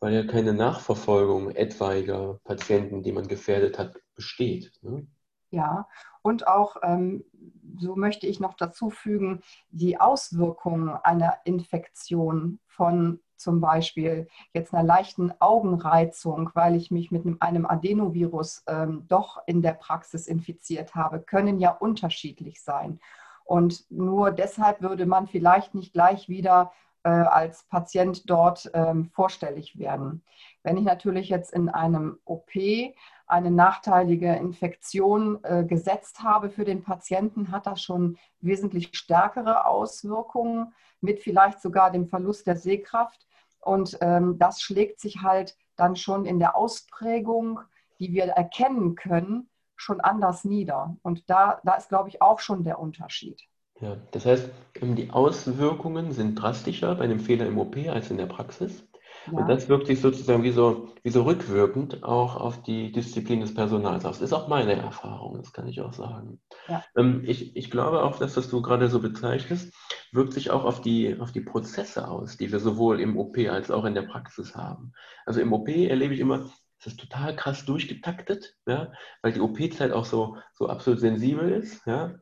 weil 0.00 0.12
ja 0.12 0.24
keine 0.24 0.52
Nachverfolgung 0.52 1.50
etwaiger 1.50 2.40
Patienten, 2.42 3.02
die 3.04 3.12
man 3.12 3.28
gefährdet 3.28 3.78
hat, 3.78 3.94
besteht. 4.16 4.72
Ne? 4.82 5.06
Ja, 5.50 5.88
und 6.22 6.48
auch, 6.48 6.76
ähm, 6.82 7.24
so 7.78 7.94
möchte 7.94 8.26
ich 8.26 8.40
noch 8.40 8.54
dazu 8.54 8.90
fügen, 8.90 9.42
die 9.70 10.00
Auswirkungen 10.00 10.88
einer 10.90 11.38
Infektion 11.44 12.58
von 12.66 13.20
zum 13.36 13.60
Beispiel 13.60 14.28
jetzt 14.52 14.74
einer 14.74 14.82
leichten 14.82 15.32
Augenreizung, 15.40 16.50
weil 16.54 16.76
ich 16.76 16.90
mich 16.90 17.10
mit 17.10 17.24
einem 17.40 17.66
Adenovirus 17.66 18.64
ähm, 18.66 19.04
doch 19.08 19.42
in 19.46 19.62
der 19.62 19.72
Praxis 19.72 20.26
infiziert 20.26 20.94
habe, 20.94 21.20
können 21.20 21.58
ja 21.58 21.70
unterschiedlich 21.70 22.62
sein. 22.62 23.00
Und 23.44 23.90
nur 23.90 24.30
deshalb 24.30 24.80
würde 24.80 25.06
man 25.06 25.26
vielleicht 25.26 25.74
nicht 25.74 25.92
gleich 25.92 26.28
wieder 26.28 26.72
äh, 27.04 27.08
als 27.08 27.64
Patient 27.64 28.28
dort 28.28 28.70
ähm, 28.74 29.10
vorstellig 29.10 29.78
werden. 29.78 30.24
Wenn 30.62 30.76
ich 30.76 30.84
natürlich 30.84 31.28
jetzt 31.28 31.52
in 31.52 31.68
einem 31.68 32.18
OP 32.24 32.50
eine 33.26 33.50
nachteilige 33.50 34.34
Infektion 34.34 35.38
äh, 35.44 35.64
gesetzt 35.64 36.22
habe 36.22 36.50
für 36.50 36.64
den 36.64 36.82
Patienten, 36.82 37.50
hat 37.50 37.66
das 37.66 37.82
schon 37.82 38.18
wesentlich 38.40 38.90
stärkere 38.96 39.66
Auswirkungen 39.66 40.74
mit 41.00 41.20
vielleicht 41.20 41.60
sogar 41.60 41.90
dem 41.90 42.08
Verlust 42.08 42.46
der 42.46 42.56
Sehkraft. 42.56 43.26
Und 43.60 43.98
ähm, 44.00 44.38
das 44.38 44.60
schlägt 44.60 45.00
sich 45.00 45.22
halt 45.22 45.56
dann 45.76 45.96
schon 45.96 46.24
in 46.24 46.38
der 46.38 46.56
Ausprägung, 46.56 47.60
die 47.98 48.12
wir 48.12 48.24
erkennen 48.24 48.94
können, 48.94 49.50
schon 49.76 50.00
anders 50.00 50.44
nieder. 50.44 50.96
Und 51.02 51.28
da, 51.28 51.60
da 51.64 51.74
ist, 51.74 51.88
glaube 51.88 52.08
ich, 52.08 52.22
auch 52.22 52.40
schon 52.40 52.64
der 52.64 52.78
Unterschied. 52.78 53.42
Ja, 53.84 53.98
das 54.12 54.24
heißt, 54.24 54.48
ähm, 54.80 54.96
die 54.96 55.10
Auswirkungen 55.10 56.12
sind 56.12 56.36
drastischer 56.36 56.94
bei 56.94 57.04
einem 57.04 57.20
Fehler 57.20 57.46
im 57.46 57.58
OP 57.58 57.76
als 57.88 58.10
in 58.10 58.16
der 58.16 58.26
Praxis. 58.26 58.88
Ja. 59.26 59.38
Und 59.38 59.48
das 59.48 59.68
wirkt 59.68 59.86
sich 59.86 60.00
sozusagen 60.00 60.42
wie 60.42 60.52
so, 60.52 60.88
wie 61.02 61.10
so 61.10 61.22
rückwirkend 61.22 62.02
auch 62.02 62.36
auf 62.36 62.62
die 62.62 62.92
Disziplin 62.92 63.40
des 63.40 63.54
Personals 63.54 64.04
aus. 64.04 64.18
Das 64.18 64.30
ist 64.30 64.32
auch 64.32 64.48
meine 64.48 64.74
Erfahrung, 64.74 65.36
das 65.36 65.52
kann 65.52 65.68
ich 65.68 65.82
auch 65.82 65.92
sagen. 65.92 66.40
Ja. 66.68 66.82
Ähm, 66.96 67.22
ich, 67.26 67.54
ich 67.56 67.70
glaube 67.70 68.02
auch, 68.02 68.18
dass 68.18 68.34
das 68.34 68.48
du 68.48 68.62
gerade 68.62 68.88
so 68.88 69.00
bezeichnest, 69.00 69.74
wirkt 70.12 70.32
sich 70.32 70.50
auch 70.50 70.64
auf 70.64 70.80
die, 70.80 71.18
auf 71.20 71.32
die 71.32 71.42
Prozesse 71.42 72.08
aus, 72.08 72.38
die 72.38 72.52
wir 72.52 72.60
sowohl 72.60 73.00
im 73.00 73.18
OP 73.18 73.36
als 73.50 73.70
auch 73.70 73.84
in 73.84 73.94
der 73.94 74.02
Praxis 74.02 74.54
haben. 74.54 74.92
Also 75.26 75.40
im 75.40 75.52
OP 75.52 75.68
erlebe 75.68 76.14
ich 76.14 76.20
immer, 76.20 76.50
es 76.78 76.86
ist 76.86 77.00
total 77.00 77.36
krass 77.36 77.64
durchgetaktet, 77.66 78.56
ja, 78.66 78.92
weil 79.22 79.32
die 79.32 79.40
OP-Zeit 79.40 79.92
auch 79.92 80.04
so, 80.04 80.36
so 80.54 80.68
absolut 80.68 81.00
sensibel 81.00 81.50
ist. 81.50 81.86
Ja. 81.86 82.14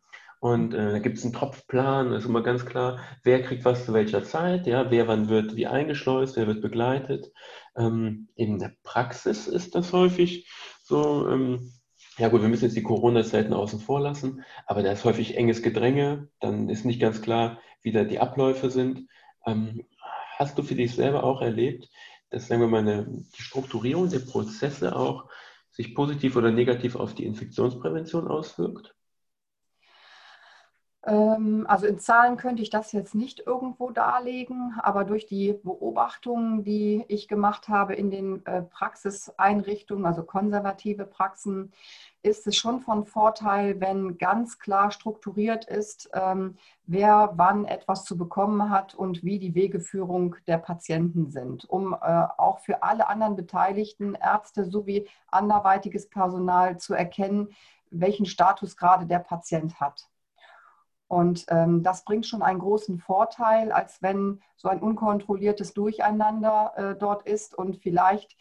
Und 0.42 0.74
äh, 0.74 0.90
da 0.90 0.98
gibt 0.98 1.18
es 1.18 1.24
einen 1.24 1.32
Tropfplan, 1.32 2.10
da 2.10 2.16
ist 2.16 2.24
immer 2.24 2.42
ganz 2.42 2.66
klar, 2.66 2.98
wer 3.22 3.44
kriegt 3.44 3.64
was 3.64 3.86
zu 3.86 3.92
welcher 3.92 4.24
Zeit, 4.24 4.66
ja, 4.66 4.90
wer 4.90 5.06
wann 5.06 5.28
wird 5.28 5.54
wie 5.54 5.68
eingeschleust, 5.68 6.34
wer 6.34 6.48
wird 6.48 6.60
begleitet. 6.60 7.32
Ähm, 7.76 8.28
in 8.34 8.58
der 8.58 8.72
Praxis 8.82 9.46
ist 9.46 9.76
das 9.76 9.92
häufig 9.92 10.50
so, 10.82 11.28
ähm, 11.28 11.72
ja 12.18 12.26
gut, 12.26 12.42
wir 12.42 12.48
müssen 12.48 12.64
jetzt 12.64 12.76
die 12.76 12.82
Corona-Zeiten 12.82 13.52
außen 13.52 13.78
vor 13.78 14.00
lassen, 14.00 14.42
aber 14.66 14.82
da 14.82 14.90
ist 14.90 15.04
häufig 15.04 15.36
enges 15.36 15.62
Gedränge, 15.62 16.28
dann 16.40 16.68
ist 16.68 16.84
nicht 16.84 17.00
ganz 17.00 17.22
klar, 17.22 17.60
wie 17.82 17.92
da 17.92 18.02
die 18.02 18.18
Abläufe 18.18 18.68
sind. 18.68 19.06
Ähm, 19.46 19.86
hast 20.38 20.58
du 20.58 20.64
für 20.64 20.74
dich 20.74 20.92
selber 20.96 21.22
auch 21.22 21.40
erlebt, 21.40 21.88
dass, 22.30 22.48
sagen 22.48 22.62
wir 22.62 22.68
mal, 22.68 22.80
eine, 22.80 23.06
die 23.06 23.42
Strukturierung 23.42 24.10
der 24.10 24.18
Prozesse 24.18 24.96
auch 24.96 25.28
sich 25.70 25.94
positiv 25.94 26.34
oder 26.34 26.50
negativ 26.50 26.96
auf 26.96 27.14
die 27.14 27.26
Infektionsprävention 27.26 28.26
auswirkt? 28.26 28.96
Ähm, 31.04 31.66
also 31.68 31.86
in 31.86 31.98
Zahlen 31.98 32.36
könnte 32.36 32.62
ich 32.62 32.70
das 32.70 32.92
jetzt 32.92 33.14
nicht 33.14 33.40
irgendwo 33.46 33.90
darlegen, 33.90 34.74
aber 34.80 35.04
durch 35.04 35.26
die 35.26 35.52
Beobachtungen, 35.52 36.62
die 36.62 37.04
ich 37.08 37.26
gemacht 37.26 37.68
habe 37.68 37.94
in 37.94 38.10
den 38.10 38.46
äh, 38.46 38.62
Praxiseinrichtungen, 38.62 40.06
also 40.06 40.22
konservative 40.22 41.04
Praxen, 41.04 41.72
ist 42.22 42.46
es 42.46 42.54
schon 42.54 42.80
von 42.80 43.04
Vorteil, 43.04 43.80
wenn 43.80 44.16
ganz 44.16 44.60
klar 44.60 44.92
strukturiert 44.92 45.64
ist, 45.64 46.08
ähm, 46.14 46.56
wer 46.86 47.32
wann 47.34 47.64
etwas 47.64 48.04
zu 48.04 48.16
bekommen 48.16 48.70
hat 48.70 48.94
und 48.94 49.24
wie 49.24 49.40
die 49.40 49.56
Wegeführung 49.56 50.36
der 50.46 50.58
Patienten 50.58 51.30
sind, 51.30 51.68
um 51.68 51.94
äh, 51.94 51.96
auch 51.96 52.60
für 52.60 52.84
alle 52.84 53.08
anderen 53.08 53.34
Beteiligten, 53.34 54.14
Ärzte 54.14 54.64
sowie 54.64 55.08
anderweitiges 55.32 56.08
Personal 56.08 56.76
zu 56.78 56.94
erkennen, 56.94 57.48
welchen 57.90 58.26
Status 58.26 58.76
gerade 58.76 59.06
der 59.06 59.18
Patient 59.18 59.80
hat. 59.80 60.08
Und 61.12 61.44
ähm, 61.48 61.82
das 61.82 62.06
bringt 62.06 62.24
schon 62.24 62.40
einen 62.40 62.58
großen 62.58 62.98
Vorteil, 62.98 63.70
als 63.70 64.00
wenn 64.00 64.40
so 64.56 64.68
ein 64.68 64.80
unkontrolliertes 64.80 65.74
Durcheinander 65.74 66.72
äh, 66.74 66.96
dort 66.96 67.26
ist 67.26 67.54
und 67.54 67.76
vielleicht 67.76 68.34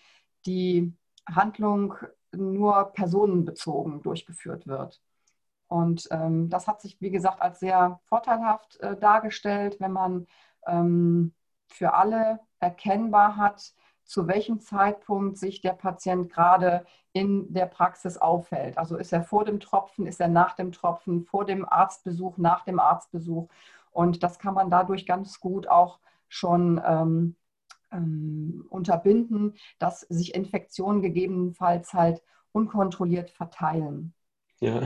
die 0.46 0.94
Handlung 1.28 1.96
nur 2.32 2.94
personenbezogen 2.94 4.02
durchgeführt 4.04 4.68
wird. 4.68 5.02
Und 5.68 6.08
ähm, 6.12 6.50
das 6.50 6.66
hat 6.70 6.80
sich, 6.80 7.02
wie 7.02 7.12
gesagt, 7.12 7.42
als 7.42 7.60
sehr 7.60 8.00
vorteilhaft 8.06 8.80
äh, 8.80 8.96
dargestellt, 8.96 9.82
wenn 9.82 9.92
man 9.92 10.28
ähm, 10.66 11.34
für 11.68 11.94
alle 11.94 12.40
erkennbar 12.62 13.36
hat, 13.36 13.74
zu 14.04 14.28
welchem 14.28 14.60
Zeitpunkt 14.60 15.38
sich 15.38 15.62
der 15.62 15.74
Patient 15.74 16.32
gerade 16.32 16.86
in 17.14 17.54
der 17.54 17.66
Praxis 17.66 18.18
auffällt. 18.18 18.78
Also 18.78 18.98
ist 18.98 19.14
er 19.14 19.24
vor 19.24 19.46
dem 19.46 19.60
Tropfen, 19.60 20.06
ist 20.08 20.22
er 20.22 20.28
nach 20.28 20.56
dem 20.56 20.72
Tropfen, 20.72 21.26
vor 21.26 21.46
dem 21.46 21.68
Arztbesuch, 21.68 22.38
nach 22.38 22.64
dem 22.64 22.80
Arztbesuch. 22.80 23.50
Und 23.92 24.24
das 24.24 24.40
kann 24.40 24.54
man 24.54 24.70
dadurch 24.70 25.06
ganz 25.06 25.40
gut 25.40 25.68
auch 25.68 26.00
schon 26.30 26.82
ähm, 26.86 27.36
ähm, 27.92 28.66
unterbinden, 28.70 29.56
dass 29.80 30.02
sich 30.02 30.34
Infektionen 30.34 31.02
gegebenenfalls 31.02 31.94
halt 31.94 32.24
unkontrolliert 32.54 33.30
verteilen. 33.30 34.14
Ja, 34.64 34.80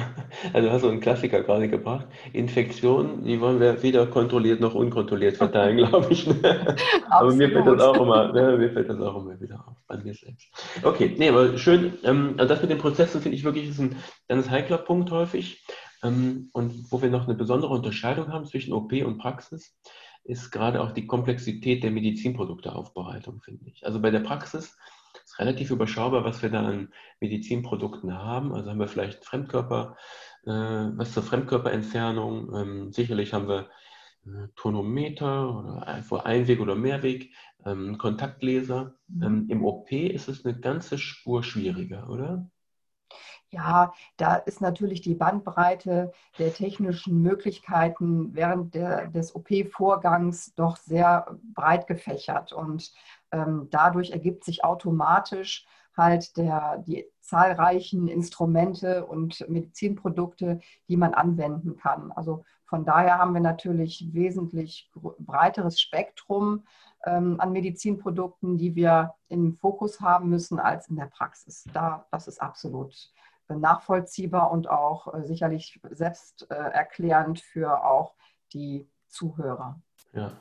also 0.54 0.72
hast 0.72 0.84
du 0.86 0.90
einen 0.90 1.02
Klassiker 1.02 1.44
gerade 1.44 1.68
gebracht. 1.68 2.08
Infektionen, 2.32 3.26
die 3.26 3.42
wollen 3.42 3.60
wir 3.60 3.84
weder 3.84 4.08
kontrolliert 4.08 4.62
noch 4.62 4.74
unkontrolliert 4.74 5.36
verteilen, 5.36 5.76
glaube 5.90 6.14
ich. 6.14 6.26
Ne? 6.26 6.78
aber 7.10 7.34
mir 7.34 7.50
fällt 7.50 7.68
das 7.68 7.82
auch 7.82 8.02
immer, 8.02 8.32
ne, 8.32 8.58
mir 8.58 8.72
fällt 8.72 8.88
das 8.88 9.02
auch 9.02 9.22
immer 9.22 9.38
wieder 9.42 9.68
auf, 9.68 9.76
bei 9.86 9.98
mir 9.98 10.14
selbst. 10.14 10.48
Okay, 10.82 11.14
nee, 11.18 11.28
aber 11.28 11.58
schön. 11.58 11.98
Ähm, 12.06 12.36
also 12.38 12.54
das 12.54 12.62
mit 12.62 12.72
den 12.72 12.78
Prozessen 12.78 13.20
finde 13.20 13.36
ich 13.36 13.44
wirklich 13.44 13.68
ist 13.68 13.80
ein 13.80 13.98
ganz 14.30 14.50
heikler 14.50 14.78
Punkt 14.78 15.12
häufig. 15.12 15.62
Ähm, 16.04 16.50
und 16.54 16.90
wo 16.90 17.02
wir 17.02 17.10
noch 17.10 17.26
eine 17.26 17.36
besondere 17.36 17.74
Unterscheidung 17.74 18.32
haben 18.32 18.46
zwischen 18.46 18.72
OP 18.72 18.94
und 18.94 19.18
Praxis, 19.18 19.78
ist 20.24 20.52
gerade 20.52 20.80
auch 20.80 20.92
die 20.92 21.06
Komplexität 21.06 21.84
der 21.84 21.92
Medizinprodukteaufbereitung, 21.92 23.42
finde 23.42 23.66
ich. 23.70 23.86
Also 23.86 24.02
bei 24.02 24.10
der 24.10 24.22
Praxis 24.22 24.78
relativ 25.38 25.72
überschaubar, 25.72 26.24
was 26.24 26.42
wir 26.42 26.50
da 26.50 26.66
an 26.66 26.94
Medizinprodukten 27.20 28.14
haben. 28.14 28.54
Also 28.54 28.70
haben 28.70 28.80
wir 28.80 28.88
vielleicht 28.88 29.26
Fremdkörper, 29.26 29.98
äh, 30.46 30.52
was 30.52 31.14
zur 31.14 31.24
Fremdkörperentfernung. 31.24 32.56
Ähm, 32.56 32.92
sicherlich 32.92 33.34
haben 33.34 33.48
wir 33.48 33.70
äh, 34.26 34.48
Tonometer 34.56 35.58
oder 35.58 35.88
einfach 35.88 36.26
Einweg- 36.26 36.62
oder 36.62 36.76
Mehrweg, 36.76 37.32
ähm, 37.66 37.98
Kontaktleser. 37.98 38.96
Mhm. 39.08 39.24
Ähm, 39.24 39.46
Im 39.50 39.66
OP 39.66 39.92
ist 39.92 40.28
es 40.28 40.46
eine 40.46 40.60
ganze 40.60 40.98
Spur 40.98 41.44
schwieriger, 41.44 42.10
oder? 42.10 42.50
Ja, 43.56 43.94
da 44.18 44.36
ist 44.36 44.60
natürlich 44.60 45.00
die 45.00 45.16
Bandbreite 45.16 46.12
der 46.38 46.54
technischen 46.54 47.22
Möglichkeiten 47.22 48.36
während 48.36 48.76
der, 48.76 49.08
des 49.08 49.34
OP-Vorgangs 49.34 50.54
doch 50.56 50.76
sehr 50.76 51.38
breit 51.54 51.88
gefächert. 51.88 52.52
Und 52.52 52.92
ähm, 53.32 53.70
dadurch 53.72 54.12
ergibt 54.12 54.44
sich 54.44 54.66
automatisch 54.66 55.66
halt 55.96 56.36
der, 56.36 56.84
die 56.86 57.06
zahlreichen 57.22 58.10
Instrumente 58.10 59.06
und 59.06 59.48
Medizinprodukte, 59.48 60.60
die 60.90 60.98
man 60.98 61.14
anwenden 61.14 61.78
kann. 61.78 62.12
Also 62.12 62.44
von 62.66 62.84
daher 62.84 63.20
haben 63.20 63.34
wir 63.34 63.42
natürlich 63.42 64.10
wesentlich 64.12 64.92
breiteres 65.20 65.80
Spektrum 65.80 66.66
ähm, 67.06 67.40
an 67.40 67.54
Medizinprodukten, 67.54 68.58
die 68.58 68.76
wir 68.76 69.14
im 69.30 69.56
Fokus 69.56 70.02
haben 70.02 70.30
müssen 70.30 70.60
als 70.60 70.90
in 70.90 70.98
der 70.98 71.06
Praxis. 71.06 71.64
Da, 71.74 72.06
das 72.12 72.28
ist 72.28 72.42
absolut 72.42 73.14
nachvollziehbar 73.50 74.52
und 74.52 74.70
auch 74.70 75.14
äh, 75.14 75.24
sicherlich 75.24 75.80
selbsterklärend 75.90 77.40
für 77.40 77.86
auch 77.86 78.16
die 78.54 78.90
Zuhörer. 79.08 79.82
Ja, 80.14 80.32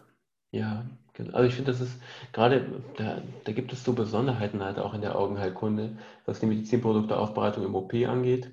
ja, 0.51 0.85
genau. 1.15 1.35
Also 1.35 1.49
ich 1.49 1.55
finde, 1.55 1.73
das 1.73 1.81
ist 1.81 2.01
gerade, 2.33 2.83
da, 2.97 3.23
da 3.45 3.53
gibt 3.53 3.73
es 3.73 3.85
so 3.85 3.93
Besonderheiten 3.93 4.63
halt 4.63 4.79
auch 4.79 4.95
in 4.95 5.01
der 5.01 5.19
Augenheilkunde, 5.19 5.99
was 6.27 6.41
die 6.41 6.47
Medizinprodukteaufbereitung 6.47 7.65
im 7.65 7.75
OP 7.75 7.93
angeht. 8.07 8.53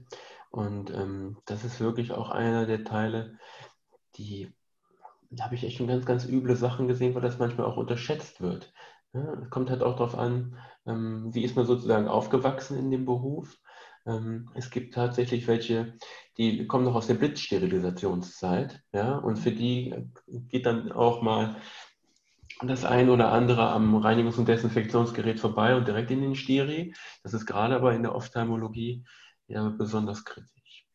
Und 0.50 0.92
ähm, 0.92 1.38
das 1.46 1.64
ist 1.64 1.80
wirklich 1.80 2.12
auch 2.12 2.30
einer 2.30 2.66
der 2.66 2.84
Teile, 2.84 3.38
die, 4.16 4.54
da 5.30 5.46
habe 5.46 5.56
ich 5.56 5.64
echt 5.64 5.78
schon 5.78 5.88
ganz, 5.88 6.06
ganz 6.06 6.26
üble 6.26 6.56
Sachen 6.56 6.88
gesehen, 6.88 7.16
weil 7.16 7.22
das 7.22 7.40
manchmal 7.40 7.68
auch 7.68 7.78
unterschätzt 7.78 8.42
wird. 8.42 8.74
Ja, 9.14 9.36
kommt 9.50 9.70
halt 9.70 9.84
auch 9.84 9.96
darauf 9.96 10.18
an, 10.18 10.58
ähm, 10.86 11.34
wie 11.34 11.44
ist 11.44 11.56
man 11.56 11.66
sozusagen 11.66 12.08
aufgewachsen 12.08 12.78
in 12.78 12.92
dem 12.92 13.06
Beruf. 13.06 13.58
Ähm, 14.06 14.50
es 14.56 14.70
gibt 14.70 14.94
tatsächlich 14.94 15.48
welche, 15.48 15.98
die 16.38 16.68
kommen 16.68 16.86
noch 16.86 16.96
aus 16.96 17.08
der 17.08 17.16
Blitzsterilisationszeit, 17.16 18.82
ja, 18.94 19.18
und 19.18 19.38
für 19.38 19.52
die 19.52 19.94
geht 20.50 20.66
dann 20.66 20.92
auch 20.92 21.22
mal 21.22 21.58
das 22.64 22.86
ein 22.86 23.10
oder 23.10 23.32
andere 23.32 23.70
am 23.70 23.96
Reinigungs- 23.96 24.38
und 24.38 24.48
Desinfektionsgerät 24.48 25.40
vorbei 25.40 25.76
und 25.76 25.88
direkt 25.88 26.12
in 26.12 26.22
den 26.22 26.36
Steri. 26.36 26.94
Das 27.24 27.34
ist 27.34 27.46
gerade 27.46 27.76
aber 27.76 27.94
in 27.94 28.04
der 28.04 28.16
Ophthalmologie 28.16 29.04
ja 29.48 29.70
besonders 29.70 30.24
kritisch. 30.26 30.86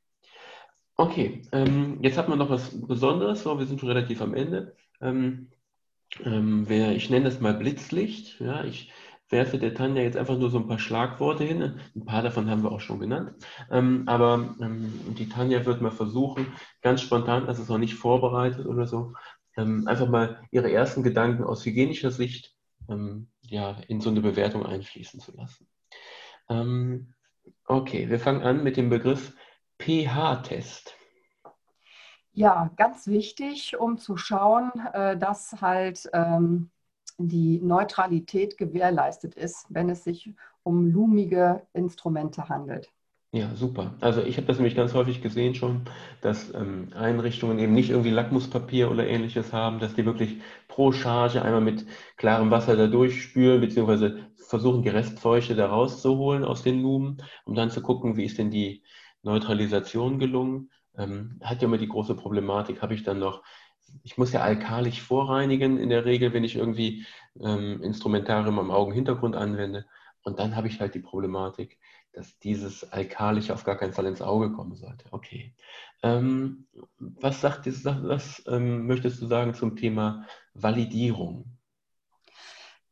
Okay, 0.96 1.42
ähm, 1.52 1.98
jetzt 2.02 2.16
hat 2.16 2.28
man 2.28 2.38
noch 2.38 2.50
was 2.50 2.70
Besonderes, 2.86 3.42
so, 3.42 3.58
wir 3.58 3.66
sind 3.66 3.80
schon 3.80 3.90
relativ 3.90 4.22
am 4.22 4.34
Ende. 4.34 4.76
Ähm, 5.00 5.50
ähm, 6.25 6.64
wer, 6.68 6.92
ich 6.92 7.10
nenne 7.10 7.26
das 7.26 7.40
mal 7.40 7.54
Blitzlicht. 7.54 8.40
Ja, 8.40 8.64
ich 8.64 8.90
werfe 9.28 9.59
der 9.59 9.75
Tanja 9.75 10.02
jetzt 10.02 10.16
einfach 10.16 10.38
nur 10.38 10.50
so 10.50 10.59
ein 10.59 10.68
paar 10.68 10.78
Schlagworte 10.78 11.45
hin. 11.45 11.80
Ein 11.95 12.04
paar 12.04 12.23
davon 12.23 12.49
haben 12.49 12.62
wir 12.62 12.73
auch 12.73 12.80
schon 12.80 13.00
genannt. 13.00 13.35
Ähm, 13.71 14.04
aber 14.06 14.54
ähm, 14.61 15.14
die 15.18 15.28
Tanja 15.28 15.64
wird 15.66 15.80
mal 15.80 15.90
versuchen, 15.90 16.52
ganz 16.83 17.00
spontan, 17.00 17.47
das 17.47 17.59
ist 17.59 17.68
noch 17.68 17.78
nicht 17.78 17.95
vorbereitet 17.95 18.66
oder 18.66 18.87
so, 18.87 19.14
ähm, 19.56 19.87
einfach 19.88 20.09
mal 20.09 20.42
ihre 20.50 20.71
ersten 20.71 21.02
Gedanken 21.02 21.45
aus 21.45 21.64
hygienischer 21.64 22.11
Sicht 22.11 22.54
ähm, 22.88 23.28
ja, 23.42 23.76
in 23.88 24.00
so 24.00 24.11
eine 24.11 24.21
Bewertung 24.21 24.64
einfließen 24.64 25.21
zu 25.21 25.37
lassen. 25.37 25.68
Ähm, 26.49 27.14
okay, 27.66 28.09
wir 28.09 28.21
fangen 28.21 28.42
an 28.42 28.62
mit 28.62 28.76
dem 28.76 28.90
Begriff 28.90 29.35
pH-Test. 29.80 30.95
Ja, 32.33 32.71
ganz 32.76 33.06
wichtig, 33.06 33.78
um 33.78 33.99
zu 33.99 34.16
schauen, 34.16 34.71
äh, 34.92 35.16
dass 35.16 35.61
halt 35.62 36.09
ähm, 36.12 36.71
die 37.18 37.61
Neutralität 37.61 38.58
gewährleistet 38.58 39.35
ist, 39.35 39.66
wenn 39.70 39.88
es 39.90 40.04
sich 40.04 40.35
um 40.62 40.87
lumige 40.90 41.66
Instrumente 41.73 42.49
handelt. 42.49 42.92
Ja, 43.32 43.54
super. 43.54 43.94
Also 44.00 44.23
ich 44.23 44.37
habe 44.38 44.46
das 44.46 44.56
nämlich 44.56 44.76
ganz 44.76 44.94
häufig 44.94 45.20
gesehen 45.20 45.54
schon, 45.54 45.82
dass 46.23 46.54
ähm, 46.54 46.88
Einrichtungen 46.94 47.58
eben 47.58 47.75
nicht 47.75 47.90
irgendwie 47.90 48.11
Lackmuspapier 48.11 48.90
oder 48.90 49.06
ähnliches 49.06 49.52
haben, 49.52 49.78
dass 49.78 49.94
die 49.94 50.06
wirklich 50.06 50.40
pro 50.68 50.92
Charge 50.92 51.42
einmal 51.42 51.61
mit 51.61 51.85
klarem 52.16 52.50
Wasser 52.50 52.76
da 52.76 52.87
durchspülen, 52.87 53.61
beziehungsweise 53.61 54.30
versuchen, 54.37 54.82
die 54.82 54.88
Restfeuchte 54.88 55.54
da 55.54 55.66
rauszuholen 55.66 56.44
aus 56.44 56.62
den 56.62 56.80
Lumen, 56.80 57.18
um 57.44 57.54
dann 57.54 57.70
zu 57.70 57.82
gucken, 57.82 58.16
wie 58.16 58.25
ist 58.25 58.38
denn 58.38 58.50
die 58.50 58.82
Neutralisation 59.23 60.18
gelungen. 60.18 60.70
Ähm, 60.96 61.38
hat 61.42 61.61
ja 61.61 61.68
immer 61.68 61.78
die 61.78 61.88
große 61.88 62.14
Problematik, 62.14 62.80
habe 62.80 62.94
ich 62.94 63.02
dann 63.02 63.18
noch 63.18 63.42
ich 64.02 64.19
muss 64.19 64.33
ja 64.33 64.40
alkalisch 64.40 65.02
vorreinigen 65.02 65.78
in 65.78 65.88
der 65.88 66.05
Regel, 66.05 66.33
wenn 66.33 66.45
ich 66.45 66.57
irgendwie 66.57 67.05
ähm, 67.40 67.83
Instrumentarium 67.83 68.59
am 68.59 68.71
Augenhintergrund 68.71 69.37
anwende. 69.37 69.87
Und 70.23 70.38
dann 70.38 70.57
habe 70.57 70.69
ich 70.69 70.81
halt 70.81 70.95
die 70.95 71.00
Problematik, 71.00 71.78
dass 72.12 72.38
dieses 72.38 72.90
Alkalische 72.93 73.52
auf 73.52 73.64
gar 73.64 73.76
keinen 73.76 73.93
Fall 73.93 74.07
ins 74.07 74.23
Auge 74.23 74.52
kommen 74.52 74.75
sollte. 74.75 75.07
Okay. 75.11 75.55
Ähm, 76.02 76.66
was, 76.99 77.40
sagt, 77.40 77.66
was 77.66 78.43
ähm, 78.49 78.87
möchtest 78.87 79.21
du 79.23 79.26
sagen 79.26 79.55
zum 79.55 79.76
Thema 79.76 80.26
Validierung? 80.55 81.45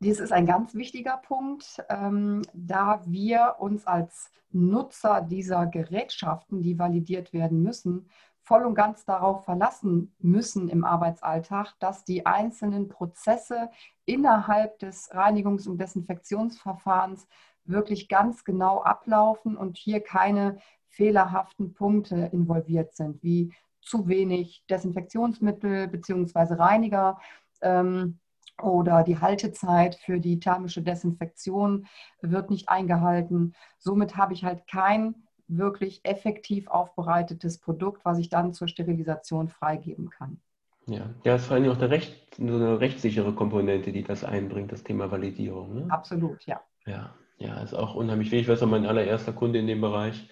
Dies 0.01 0.21
ist 0.21 0.33
ein 0.33 0.47
ganz 0.47 0.75
wichtiger 0.75 1.17
Punkt, 1.17 1.83
ähm, 1.89 2.43
da 2.53 3.03
wir 3.07 3.57
uns 3.59 3.87
als 3.87 4.31
Nutzer 4.51 5.23
dieser 5.23 5.67
Gerätschaften, 5.67 6.63
die 6.63 6.79
validiert 6.79 7.33
werden 7.33 7.63
müssen, 7.63 8.11
voll 8.45 8.65
und 8.65 8.75
ganz 8.75 9.05
darauf 9.05 9.45
verlassen 9.45 10.15
müssen 10.19 10.69
im 10.69 10.85
Arbeitsalltag, 10.85 11.75
dass 11.81 12.05
die 12.05 12.27
einzelnen 12.27 12.89
Prozesse 12.89 13.71
innerhalb 14.05 14.79
des 14.79 15.11
Reinigungs- 15.13 15.67
und 15.67 15.79
Desinfektionsverfahrens 15.79 17.27
wirklich 17.65 18.09
ganz 18.09 18.45
genau 18.45 18.83
ablaufen 18.83 19.57
und 19.57 19.79
hier 19.79 20.01
keine 20.01 20.59
fehlerhaften 20.89 21.73
Punkte 21.73 22.29
involviert 22.33 22.95
sind, 22.95 23.23
wie 23.23 23.53
zu 23.81 24.09
wenig 24.09 24.65
Desinfektionsmittel 24.69 25.89
bzw. 25.89 26.55
Reiniger. 26.55 27.19
Ähm, 27.63 28.21
oder 28.63 29.03
die 29.03 29.19
Haltezeit 29.19 29.97
für 29.97 30.21
die 30.21 30.39
thermische 30.39 30.83
Desinfektion 30.83 31.87
wird 32.21 32.51
nicht 32.51 32.69
eingehalten. 32.69 33.55
Somit 33.79 34.17
habe 34.17 34.33
ich 34.33 34.45
halt 34.45 34.69
kein 34.69 35.27
wirklich 35.49 36.01
effektiv 36.05 36.69
aufbereitetes 36.69 37.59
Produkt, 37.59 38.05
was 38.05 38.19
ich 38.19 38.29
dann 38.29 38.53
zur 38.53 38.69
Sterilisation 38.69 39.49
freigeben 39.49 40.11
kann. 40.11 40.41
Ja, 40.87 41.11
ja, 41.25 41.37
ist 41.37 41.47
vor 41.47 41.57
allem 41.57 41.71
auch 41.71 41.79
eine, 41.79 41.91
recht, 41.91 42.39
eine 42.39 42.81
rechtssichere 42.81 43.35
Komponente, 43.35 43.93
die 43.93 44.03
das 44.03 44.25
einbringt, 44.25 44.73
das 44.73 44.85
Thema 44.85 45.11
Validierung. 45.11 45.75
Ne? 45.75 45.87
Absolut, 45.91 46.45
ja. 46.47 46.61
Ja, 46.87 47.15
ja, 47.39 47.61
ist 47.63 47.75
auch 47.75 47.95
unheimlich 47.95 48.31
wichtig. 48.31 48.43
Ich 48.43 48.49
weiß 48.49 48.63
auch, 48.63 48.69
mein 48.69 48.87
allererster 48.87 49.33
Kunde 49.33 49.59
in 49.59 49.67
dem 49.67 49.81
Bereich, 49.81 50.29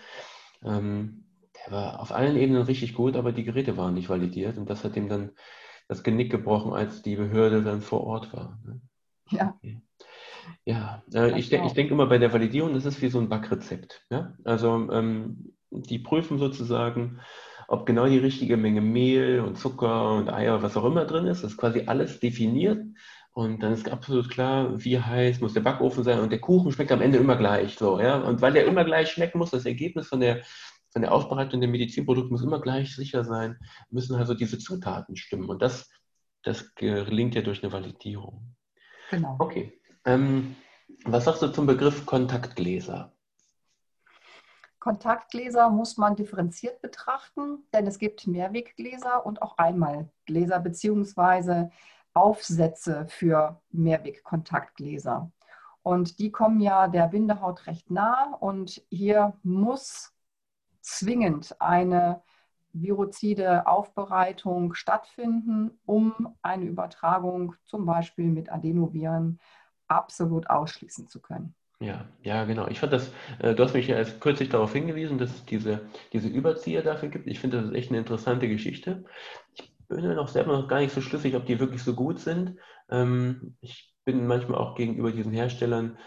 ähm, 0.62 1.24
der 1.64 1.72
war 1.72 2.00
auf 2.00 2.12
allen 2.12 2.36
Ebenen 2.36 2.62
richtig 2.62 2.94
gut, 2.94 3.16
aber 3.16 3.32
die 3.32 3.44
Geräte 3.44 3.76
waren 3.76 3.94
nicht 3.94 4.08
validiert 4.08 4.58
und 4.58 4.68
das 4.68 4.84
hat 4.84 4.96
ihm 4.96 5.08
dann 5.08 5.32
das 5.88 6.02
Genick 6.02 6.30
gebrochen, 6.30 6.72
als 6.72 7.02
die 7.02 7.16
Behörde 7.16 7.62
dann 7.62 7.80
vor 7.80 8.04
Ort 8.04 8.32
war. 8.32 8.58
Ne? 8.64 8.80
Ja. 9.30 9.54
Okay. 9.58 9.80
Ja, 10.64 11.02
äh, 11.12 11.38
ich, 11.38 11.48
de 11.48 11.64
ich 11.66 11.72
denke 11.72 11.94
immer 11.94 12.06
bei 12.06 12.18
der 12.18 12.32
Validierung, 12.32 12.74
das 12.74 12.84
ist 12.84 13.02
wie 13.02 13.08
so 13.08 13.18
ein 13.18 13.28
Backrezept. 13.28 14.04
Ja? 14.10 14.34
Also 14.44 14.88
ähm, 14.90 15.54
die 15.70 15.98
prüfen 15.98 16.38
sozusagen, 16.38 17.20
ob 17.68 17.86
genau 17.86 18.06
die 18.06 18.18
richtige 18.18 18.56
Menge 18.56 18.80
Mehl 18.80 19.40
und 19.40 19.56
Zucker 19.56 20.12
und 20.14 20.28
Eier, 20.28 20.62
was 20.62 20.76
auch 20.76 20.84
immer 20.84 21.04
drin 21.04 21.26
ist. 21.26 21.42
Das 21.42 21.52
ist 21.52 21.58
quasi 21.58 21.84
alles 21.86 22.20
definiert. 22.20 22.84
Und 23.34 23.62
dann 23.62 23.72
ist 23.72 23.90
absolut 23.90 24.28
klar, 24.28 24.84
wie 24.84 24.98
heiß 24.98 25.40
muss 25.40 25.54
der 25.54 25.62
Backofen 25.62 26.04
sein. 26.04 26.20
Und 26.20 26.30
der 26.30 26.40
Kuchen 26.40 26.70
schmeckt 26.70 26.92
am 26.92 27.00
Ende 27.00 27.18
immer 27.18 27.36
gleich. 27.36 27.76
So, 27.76 27.98
ja? 27.98 28.18
Und 28.18 28.42
weil 28.42 28.52
der 28.52 28.66
immer 28.66 28.84
gleich 28.84 29.10
schmecken 29.10 29.38
muss, 29.38 29.50
das 29.50 29.64
Ergebnis 29.64 30.08
von 30.08 30.20
der, 30.20 30.42
von 30.90 31.00
der 31.00 31.12
Aufbereitung 31.12 31.60
der 31.60 31.70
Medizinprodukte 31.70 32.30
muss 32.30 32.42
immer 32.42 32.60
gleich 32.60 32.94
sicher 32.94 33.24
sein, 33.24 33.56
müssen 33.90 34.16
also 34.16 34.34
diese 34.34 34.58
Zutaten 34.58 35.16
stimmen. 35.16 35.48
Und 35.48 35.62
das, 35.62 35.90
das 36.42 36.74
gelingt 36.74 37.34
ja 37.34 37.40
durch 37.40 37.62
eine 37.62 37.72
Validierung. 37.72 38.54
Genau. 39.10 39.36
Okay. 39.38 39.80
Ähm, 40.04 40.56
was 41.04 41.24
sagst 41.24 41.42
du 41.42 41.48
zum 41.48 41.66
Begriff 41.66 42.06
Kontaktgläser? 42.06 43.12
Kontaktgläser 44.78 45.70
muss 45.70 45.96
man 45.96 46.16
differenziert 46.16 46.82
betrachten, 46.82 47.64
denn 47.72 47.86
es 47.86 47.98
gibt 47.98 48.26
Mehrweggläser 48.26 49.24
und 49.24 49.40
auch 49.40 49.56
Einmalgläser 49.58 50.58
beziehungsweise 50.58 51.70
Aufsätze 52.14 53.06
für 53.08 53.60
Mehrwegkontaktgläser. 53.70 55.30
Und 55.82 56.18
die 56.18 56.32
kommen 56.32 56.60
ja 56.60 56.88
der 56.88 57.08
Bindehaut 57.08 57.66
recht 57.66 57.90
nah 57.90 58.34
und 58.40 58.82
hier 58.90 59.34
muss 59.42 60.12
zwingend 60.80 61.60
eine 61.60 62.22
virozide 62.72 63.66
Aufbereitung 63.66 64.74
stattfinden, 64.74 65.78
um 65.84 66.36
eine 66.42 66.64
Übertragung 66.64 67.54
zum 67.64 67.86
Beispiel 67.86 68.26
mit 68.26 68.50
Adenoviren 68.50 69.38
absolut 69.88 70.48
ausschließen 70.48 71.08
zu 71.08 71.20
können. 71.20 71.54
Ja, 71.80 72.06
ja, 72.22 72.44
genau. 72.44 72.68
Ich 72.68 72.78
fand 72.78 72.92
das, 72.92 73.12
äh, 73.40 73.54
du 73.54 73.64
hast 73.64 73.74
mich 73.74 73.88
ja 73.88 73.96
erst 73.96 74.20
kürzlich 74.20 74.48
darauf 74.48 74.72
hingewiesen, 74.72 75.18
dass 75.18 75.30
es 75.30 75.44
diese, 75.44 75.80
diese 76.12 76.28
Überzieher 76.28 76.82
dafür 76.82 77.08
gibt. 77.08 77.26
Ich 77.26 77.40
finde, 77.40 77.56
das 77.56 77.66
ist 77.70 77.74
echt 77.74 77.90
eine 77.90 77.98
interessante 77.98 78.48
Geschichte. 78.48 79.04
Ich 79.54 79.72
bin 79.88 80.06
mir 80.06 80.14
noch 80.14 80.28
selber 80.28 80.52
noch 80.52 80.68
gar 80.68 80.78
nicht 80.78 80.94
so 80.94 81.00
schlüssig, 81.00 81.34
ob 81.34 81.44
die 81.44 81.58
wirklich 81.58 81.82
so 81.82 81.94
gut 81.94 82.20
sind. 82.20 82.56
Ähm, 82.88 83.56
ich 83.60 83.92
bin 84.04 84.26
manchmal 84.26 84.58
auch 84.58 84.76
gegenüber 84.76 85.10
diesen 85.10 85.32
Herstellern 85.32 85.98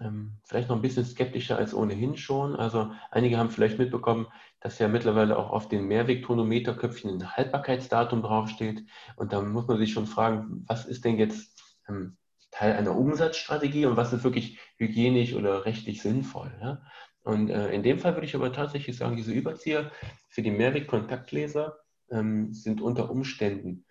ähm, 0.00 0.38
vielleicht 0.44 0.68
noch 0.68 0.76
ein 0.76 0.82
bisschen 0.82 1.04
skeptischer 1.04 1.58
als 1.58 1.74
ohnehin 1.74 2.16
schon. 2.16 2.54
Also 2.54 2.92
einige 3.10 3.38
haben 3.38 3.50
vielleicht 3.50 3.78
mitbekommen, 3.78 4.28
dass 4.60 4.78
ja 4.78 4.88
mittlerweile 4.88 5.36
auch 5.36 5.50
auf 5.50 5.68
den 5.68 5.86
Mehrwegtonometerköpfchen 5.86 7.10
ein 7.10 7.36
Haltbarkeitsdatum 7.36 8.22
draufsteht. 8.22 8.84
Und 9.16 9.32
da 9.32 9.40
muss 9.40 9.66
man 9.66 9.78
sich 9.78 9.92
schon 9.92 10.06
fragen, 10.06 10.64
was 10.68 10.86
ist 10.86 11.04
denn 11.04 11.18
jetzt 11.18 11.60
ähm, 11.88 12.16
Teil 12.50 12.74
einer 12.74 12.96
Umsatzstrategie 12.96 13.86
und 13.86 13.96
was 13.96 14.12
ist 14.12 14.24
wirklich 14.24 14.58
hygienisch 14.76 15.34
oder 15.34 15.64
rechtlich 15.64 16.02
sinnvoll. 16.02 16.52
Ja? 16.60 16.82
Und 17.22 17.50
äh, 17.50 17.70
in 17.72 17.82
dem 17.82 17.98
Fall 17.98 18.14
würde 18.14 18.26
ich 18.26 18.34
aber 18.34 18.52
tatsächlich 18.52 18.96
sagen, 18.96 19.16
diese 19.16 19.32
Überzieher 19.32 19.90
für 20.28 20.42
die 20.42 20.50
Mehrweg-Kontaktgläser 20.50 21.78
ähm, 22.10 22.52
sind 22.52 22.80
unter 22.80 23.10
Umständen 23.10 23.84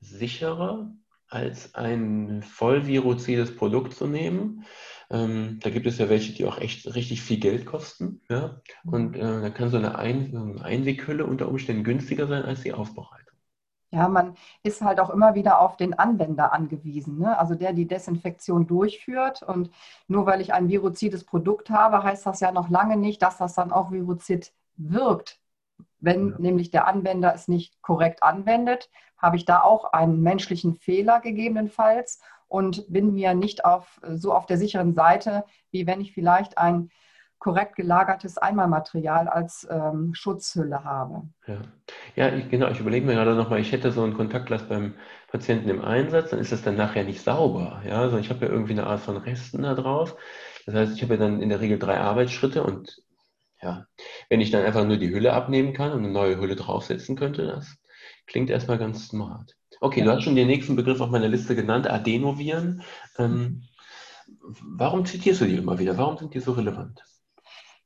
sicherer 0.00 0.92
als 1.28 1.74
ein 1.74 2.42
vollviruzides 2.42 3.56
Produkt 3.56 3.94
zu 3.94 4.06
nehmen. 4.06 4.64
Ähm, 5.10 5.60
da 5.60 5.70
gibt 5.70 5.86
es 5.86 5.98
ja 5.98 6.08
welche, 6.08 6.32
die 6.32 6.44
auch 6.44 6.58
echt 6.58 6.94
richtig 6.94 7.22
viel 7.22 7.38
Geld 7.38 7.66
kosten. 7.66 8.20
Ja? 8.28 8.60
Und 8.84 9.16
äh, 9.16 9.20
da 9.20 9.50
kann 9.50 9.70
so 9.70 9.78
eine, 9.78 9.98
Ein 9.98 10.60
Einweghülle 10.60 11.24
unter 11.24 11.48
Umständen 11.48 11.84
günstiger 11.84 12.26
sein 12.26 12.42
als 12.42 12.62
die 12.62 12.72
Aufbereitung. 12.72 13.31
Ja, 13.92 14.08
man 14.08 14.36
ist 14.62 14.80
halt 14.80 15.00
auch 15.00 15.10
immer 15.10 15.34
wieder 15.34 15.60
auf 15.60 15.76
den 15.76 15.92
Anwender 15.92 16.54
angewiesen, 16.54 17.18
ne? 17.18 17.38
also 17.38 17.54
der 17.54 17.74
die 17.74 17.86
Desinfektion 17.86 18.66
durchführt. 18.66 19.42
Und 19.42 19.70
nur 20.08 20.24
weil 20.24 20.40
ich 20.40 20.54
ein 20.54 20.68
viruzides 20.68 21.24
Produkt 21.24 21.68
habe, 21.68 22.02
heißt 22.02 22.24
das 22.24 22.40
ja 22.40 22.52
noch 22.52 22.70
lange 22.70 22.96
nicht, 22.96 23.20
dass 23.20 23.36
das 23.36 23.54
dann 23.54 23.70
auch 23.70 23.92
viruzid 23.92 24.54
wirkt. 24.76 25.40
Wenn 26.00 26.30
ja. 26.30 26.38
nämlich 26.38 26.70
der 26.70 26.86
Anwender 26.86 27.34
es 27.34 27.48
nicht 27.48 27.82
korrekt 27.82 28.22
anwendet, 28.22 28.90
habe 29.18 29.36
ich 29.36 29.44
da 29.44 29.60
auch 29.60 29.92
einen 29.92 30.22
menschlichen 30.22 30.74
Fehler 30.74 31.20
gegebenenfalls 31.20 32.18
und 32.48 32.90
bin 32.90 33.12
mir 33.12 33.34
nicht 33.34 33.66
auf, 33.66 34.00
so 34.14 34.32
auf 34.32 34.46
der 34.46 34.56
sicheren 34.56 34.94
Seite, 34.94 35.44
wie 35.70 35.86
wenn 35.86 36.00
ich 36.00 36.12
vielleicht 36.12 36.56
ein 36.56 36.90
korrekt 37.42 37.74
gelagertes 37.74 38.38
Einmalmaterial 38.38 39.26
als 39.28 39.66
ähm, 39.68 40.14
Schutzhülle 40.14 40.84
habe. 40.84 41.28
Ja, 41.48 41.62
ja 42.14 42.32
ich, 42.32 42.48
genau. 42.48 42.68
Ich 42.70 42.78
überlege 42.78 43.04
mir 43.04 43.14
gerade 43.14 43.34
nochmal, 43.34 43.58
ich 43.60 43.72
hätte 43.72 43.90
so 43.90 44.04
ein 44.04 44.14
Kontaktglas 44.14 44.68
beim 44.68 44.94
Patienten 45.28 45.68
im 45.68 45.82
Einsatz, 45.82 46.30
dann 46.30 46.38
ist 46.38 46.52
es 46.52 46.62
dann 46.62 46.76
nachher 46.76 47.02
nicht 47.04 47.20
sauber. 47.22 47.82
Ja, 47.84 48.00
also 48.00 48.16
ich 48.18 48.30
habe 48.30 48.46
ja 48.46 48.52
irgendwie 48.52 48.72
eine 48.72 48.86
Art 48.86 49.00
von 49.00 49.16
Resten 49.16 49.62
da 49.62 49.74
drauf. 49.74 50.16
Das 50.66 50.74
heißt, 50.76 50.94
ich 50.94 51.02
habe 51.02 51.14
ja 51.14 51.20
dann 51.20 51.42
in 51.42 51.48
der 51.48 51.60
Regel 51.60 51.78
drei 51.80 51.98
Arbeitsschritte 51.98 52.62
und 52.62 53.02
Ja, 53.62 53.86
wenn 54.28 54.40
ich 54.40 54.50
dann 54.50 54.64
einfach 54.64 54.84
nur 54.84 54.98
die 54.98 55.10
Hülle 55.10 55.32
abnehmen 55.32 55.72
kann 55.72 55.92
und 55.92 56.00
eine 56.00 56.12
neue 56.12 56.38
Hülle 56.38 56.56
draufsetzen 56.56 57.16
könnte, 57.16 57.46
das 57.46 57.76
klingt 58.26 58.50
erstmal 58.50 58.78
ganz 58.78 59.08
smart. 59.08 59.56
Okay, 59.80 60.00
ja. 60.00 60.06
du 60.06 60.12
hast 60.12 60.22
schon 60.24 60.36
den 60.36 60.48
nächsten 60.48 60.76
Begriff 60.76 61.00
auf 61.00 61.10
meiner 61.10 61.28
Liste 61.28 61.56
genannt, 61.56 61.88
Adenoviren. 61.90 62.82
Ähm, 63.18 63.64
warum 64.42 65.04
zitierst 65.06 65.40
du 65.40 65.46
die 65.46 65.56
immer 65.56 65.78
wieder? 65.78 65.96
Warum 65.98 66.18
sind 66.18 66.34
die 66.34 66.40
so 66.40 66.52
relevant? 66.52 67.02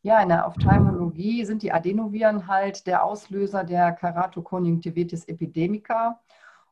Ja, 0.07 0.23
in 0.23 0.29
der 0.29 0.47
Ophthalmologie 0.47 1.45
sind 1.45 1.63
die 1.63 1.73
Adenoviren 1.73 2.47
halt 2.47 2.87
der 2.87 3.03
Auslöser 3.03 3.65
der 3.65 3.91
Keratokonjunktivitis 3.91 5.25
epidemica. 5.25 6.21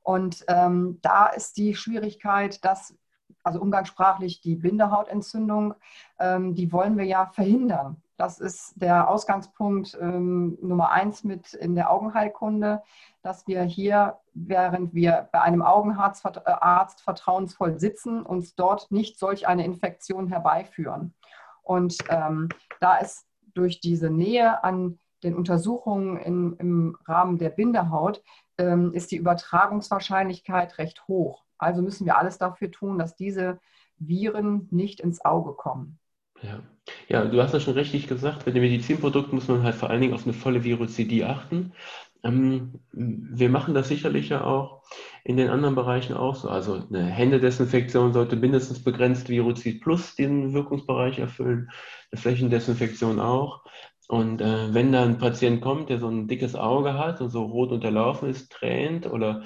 Und 0.05 0.44
ähm, 0.47 1.01
da 1.03 1.27
ist 1.27 1.57
die 1.57 1.75
Schwierigkeit, 1.75 2.64
dass, 2.64 2.97
also 3.42 3.61
umgangssprachlich 3.61 4.40
die 4.40 4.55
Bindehautentzündung, 4.55 5.75
ähm, 6.20 6.55
die 6.55 6.70
wollen 6.70 6.97
wir 6.97 7.07
ja 7.07 7.27
verhindern. 7.27 8.01
Das 8.16 8.38
ist 8.38 8.75
der 8.77 9.11
Ausgangspunkt 9.11 9.99
ähm, 10.01 10.57
Nummer 10.62 10.92
eins 10.92 11.25
mit 11.25 11.55
in 11.55 11.75
der 11.75 11.90
Augenheilkunde, 11.90 12.83
dass 13.23 13.49
wir 13.49 13.64
hier, 13.64 14.18
während 14.35 14.94
wir 14.94 15.29
bei 15.33 15.40
einem 15.40 15.62
Augenarzt 15.62 16.25
äh, 16.25 17.03
vertrauensvoll 17.03 17.81
sitzen, 17.81 18.23
uns 18.23 18.55
dort 18.55 18.92
nicht 18.92 19.18
solch 19.18 19.49
eine 19.49 19.64
Infektion 19.64 20.29
herbeiführen. 20.29 21.14
Und 21.64 21.96
ähm, 22.09 22.48
da 22.81 22.96
ist 22.98 23.27
durch 23.55 23.81
diese 23.81 24.11
Nähe 24.11 24.62
an 24.62 24.98
den 25.22 25.35
Untersuchungen 25.35 26.18
in, 26.18 26.57
im 26.59 26.96
Rahmen 27.07 27.38
der 27.38 27.50
Bindehaut, 27.50 28.22
ähm, 28.59 28.92
ist 28.92 29.11
die 29.11 29.16
Übertragungswahrscheinlichkeit 29.16 30.79
recht 30.79 31.09
hoch. 31.09 31.44
Also 31.59 31.83
müssen 31.83 32.07
wir 32.07 32.18
alles 32.18 32.38
dafür 32.38 32.70
tun, 32.70 32.98
dass 32.98 33.16
diese 33.16 33.59
Viren 33.98 34.68
nicht 34.70 35.00
ins 35.00 35.24
Auge 35.24 35.55
kommen. 35.55 35.98
Ja. 36.42 36.61
ja, 37.09 37.24
du 37.24 37.42
hast 37.42 37.55
das 37.55 37.62
schon 37.62 37.74
richtig 37.74 38.07
gesagt. 38.07 38.44
Bei 38.44 38.50
den 38.50 38.62
Medizinprodukten 38.62 39.35
muss 39.35 39.48
man 39.48 39.62
halt 39.62 39.74
vor 39.74 39.88
allen 39.88 40.03
Dingen 40.03 40.14
auf 40.14 40.24
eine 40.24 40.35
volle 40.35 40.62
Virozidie 40.62 41.24
achten. 41.24 41.72
Ähm, 42.25 42.81
wir 42.93 43.51
machen 43.51 43.75
das 43.75 43.89
sicherlich 43.89 44.31
ja 44.31 44.45
auch 44.45 44.83
in 45.25 45.37
den 45.37 45.51
anderen 45.51 45.75
Bereichen 45.75 46.15
auch 46.15 46.35
so. 46.35 46.49
Also 46.49 46.83
eine 46.89 47.05
Händedesinfektion 47.05 48.13
sollte 48.13 48.37
mindestens 48.37 48.83
begrenzt 48.83 49.29
Virozid 49.29 49.83
plus 49.83 50.17
den 50.17 50.53
Wirkungsbereich 50.55 51.19
erfüllen. 51.19 51.71
Eine 52.11 52.21
Flächendesinfektion 52.21 53.21
auch. 53.21 53.65
Und 54.07 54.43
äh, 54.43 54.75
wenn 54.75 54.93
da 54.93 55.03
ein 55.03 55.19
Patient 55.19 55.63
kommt, 55.63 55.89
der 55.89 55.99
so 55.99 56.09
ein 56.09 56.29
dickes 56.29 56.55
Auge 56.55 56.95
hat 56.99 57.21
und 57.23 57.31
so 57.31 57.45
rot 57.45 57.73
unterlaufen 57.73 58.29
ist, 58.29 58.53
tränt 58.53 59.07
oder 59.07 59.43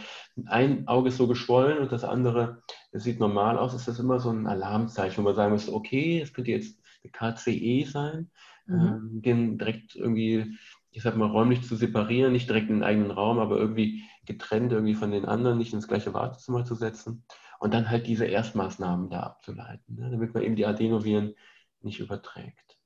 ein 0.46 0.88
Auge 0.88 1.08
ist 1.08 1.16
so 1.16 1.28
geschwollen 1.28 1.78
und 1.78 1.92
das 1.92 2.02
andere, 2.02 2.62
das 2.90 3.04
sieht 3.04 3.20
normal 3.20 3.56
aus, 3.56 3.74
ist 3.74 3.86
das 3.86 4.00
immer 4.00 4.18
so 4.18 4.30
ein 4.30 4.48
Alarmzeichen, 4.48 5.18
wo 5.18 5.28
man 5.28 5.36
sagen 5.36 5.52
muss, 5.52 5.68
okay, 5.68 6.20
es 6.20 6.32
könnte 6.32 6.50
jetzt 6.50 6.76
KCE 7.12 7.86
sein, 7.86 8.30
mhm. 8.66 8.74
ähm, 8.74 9.22
den 9.22 9.58
direkt 9.58 9.94
irgendwie, 9.94 10.58
ich 10.98 11.04
sag 11.04 11.16
mal, 11.16 11.30
räumlich 11.30 11.62
zu 11.62 11.76
separieren, 11.76 12.32
nicht 12.32 12.48
direkt 12.48 12.70
in 12.70 12.78
den 12.78 12.82
eigenen 12.82 13.12
Raum, 13.12 13.38
aber 13.38 13.56
irgendwie 13.56 14.02
getrennt 14.26 14.72
irgendwie 14.72 14.96
von 14.96 15.12
den 15.12 15.26
anderen, 15.26 15.56
nicht 15.56 15.72
ins 15.72 15.86
gleiche 15.86 16.12
Wartezimmer 16.12 16.64
zu 16.64 16.74
setzen 16.74 17.24
und 17.60 17.72
dann 17.72 17.88
halt 17.88 18.08
diese 18.08 18.24
Erstmaßnahmen 18.24 19.08
da 19.08 19.20
abzuleiten, 19.20 19.94
ne, 19.94 20.10
damit 20.10 20.34
man 20.34 20.42
eben 20.42 20.56
die 20.56 20.66
Adenoviren 20.66 21.36
nicht 21.82 22.00
überträgt. 22.00 22.80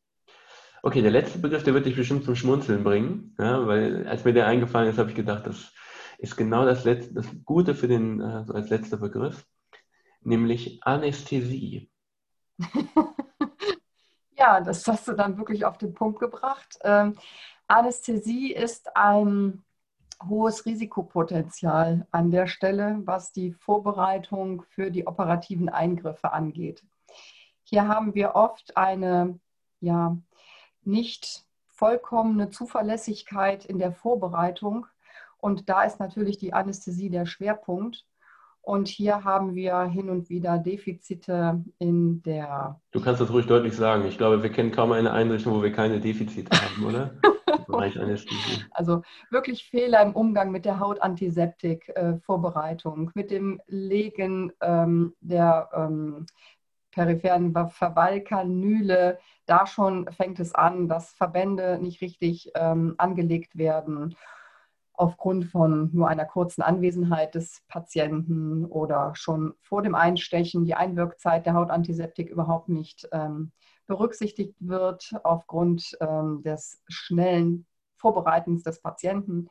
Okay, 0.83 1.01
der 1.01 1.11
letzte 1.11 1.39
Begriff, 1.39 1.65
der 1.65 1.73
wird 1.73 1.87
dich 1.87 1.97
bestimmt 1.97 2.25
zum 2.25 2.37
Schmunzeln 2.37 2.85
bringen, 2.85 3.35
ja, 3.39 3.67
weil 3.67 4.07
als 4.07 4.27
mir 4.27 4.35
der 4.35 4.47
eingefallen 4.47 4.91
ist, 4.91 4.99
habe 4.99 5.09
ich 5.09 5.17
gedacht, 5.17 5.47
das 5.47 5.73
ist 6.19 6.37
genau 6.37 6.67
das, 6.67 6.85
Letzte, 6.85 7.15
das 7.15 7.27
Gute 7.47 7.75
für 7.75 7.89
den, 7.89 8.21
äh, 8.21 8.45
so 8.45 8.53
als 8.53 8.69
letzter 8.69 8.99
Begriff, 8.99 9.47
nämlich 10.21 10.83
Anästhesie. 10.83 11.91
Ja, 14.43 14.61
das 14.61 14.89
hast 14.89 15.07
du 15.07 15.13
dann 15.13 15.39
wirklich 15.39 15.65
auf 15.65 15.79
den 15.79 15.95
Punkt 15.95 16.19
gebracht. 16.19 16.77
Ähm, 16.83 17.17
Anästhesie 17.73 18.53
ist 18.53 18.95
ein 18.99 19.63
hohes 20.29 20.67
Risikopotenzial 20.67 22.07
an 22.11 22.31
der 22.31 22.47
Stelle, 22.47 23.01
was 23.07 23.33
die 23.33 23.53
Vorbereitung 23.53 24.63
für 24.69 24.91
die 24.91 25.07
operativen 25.07 25.71
Eingriffe 25.71 26.35
angeht. 26.35 26.85
Hier 27.65 27.89
haben 27.89 28.15
wir 28.15 28.35
oft 28.35 28.77
eine 28.77 29.41
ja, 29.81 30.19
nicht 30.85 31.47
vollkommene 31.69 32.51
Zuverlässigkeit 32.51 33.65
in 33.65 33.79
der 33.79 33.93
Vorbereitung. 33.93 34.87
Und 35.39 35.71
da 35.71 35.85
ist 35.85 35.99
natürlich 35.99 36.37
die 36.37 36.53
Anästhesie 36.53 37.09
der 37.09 37.25
Schwerpunkt. 37.25 38.05
Und 38.61 38.87
hier 38.87 39.25
haben 39.25 39.55
wir 39.55 39.81
hin 39.85 40.11
und 40.11 40.29
wieder 40.29 40.59
Defizite 40.59 41.65
in 41.79 42.23
der. 42.23 42.79
Du 42.91 43.01
kannst 43.01 43.23
das 43.23 43.31
ruhig 43.31 43.47
deutlich 43.47 43.75
sagen. 43.75 44.05
Ich 44.07 44.19
glaube, 44.19 44.43
wir 44.43 44.53
kennen 44.53 44.73
kaum 44.73 44.93
eine 44.93 45.11
Einrichtung, 45.11 45.55
wo 45.55 45.63
wir 45.63 45.73
keine 45.73 46.01
Defizite 46.01 46.51
haben, 46.55 46.85
oder? 46.85 47.15
also 48.71 49.03
wirklich 49.31 49.69
Fehler 49.69 50.01
im 50.03 50.15
Umgang 50.15 50.51
mit 50.51 50.65
der 50.65 50.81
Hautantiseptik-Vorbereitung, 50.81 53.09
äh, 53.09 53.13
mit 53.15 53.31
dem 53.31 53.61
Legen 53.67 54.53
ähm, 54.61 55.15
der 55.21 55.69
ähm, 55.75 56.25
peripheren 56.91 57.55
Verbalkanüle. 57.55 59.19
Da 59.47 59.67
schon 59.67 60.11
fängt 60.13 60.41
es 60.41 60.55
an, 60.55 60.89
dass 60.89 61.13
Verbände 61.13 61.79
nicht 61.81 62.01
richtig 62.01 62.51
ähm, 62.55 62.95
angelegt 62.99 63.59
werden 63.59 64.17
aufgrund 64.95 65.47
von 65.47 65.91
nur 65.93 66.09
einer 66.09 66.25
kurzen 66.25 66.63
Anwesenheit 66.63 67.35
des 67.35 67.63
Patienten 67.69 68.65
oder 68.65 69.13
schon 69.15 69.55
vor 69.61 69.83
dem 69.83 69.95
Einstechen 69.95 70.65
die 70.65 70.75
Einwirkzeit 70.75 71.47
der 71.47 71.55
Hautantiseptik 71.55 72.31
überhaupt 72.31 72.69
nicht 72.69 73.09
ähm, 73.13 73.53
berücksichtigt 73.87 74.55
wird 74.61 75.13
aufgrund 75.25 75.97
ähm, 76.01 76.43
des 76.43 76.83
schnellen 76.89 77.67
Vorbereitens 77.97 78.63
des 78.63 78.81
Patienten 78.81 79.49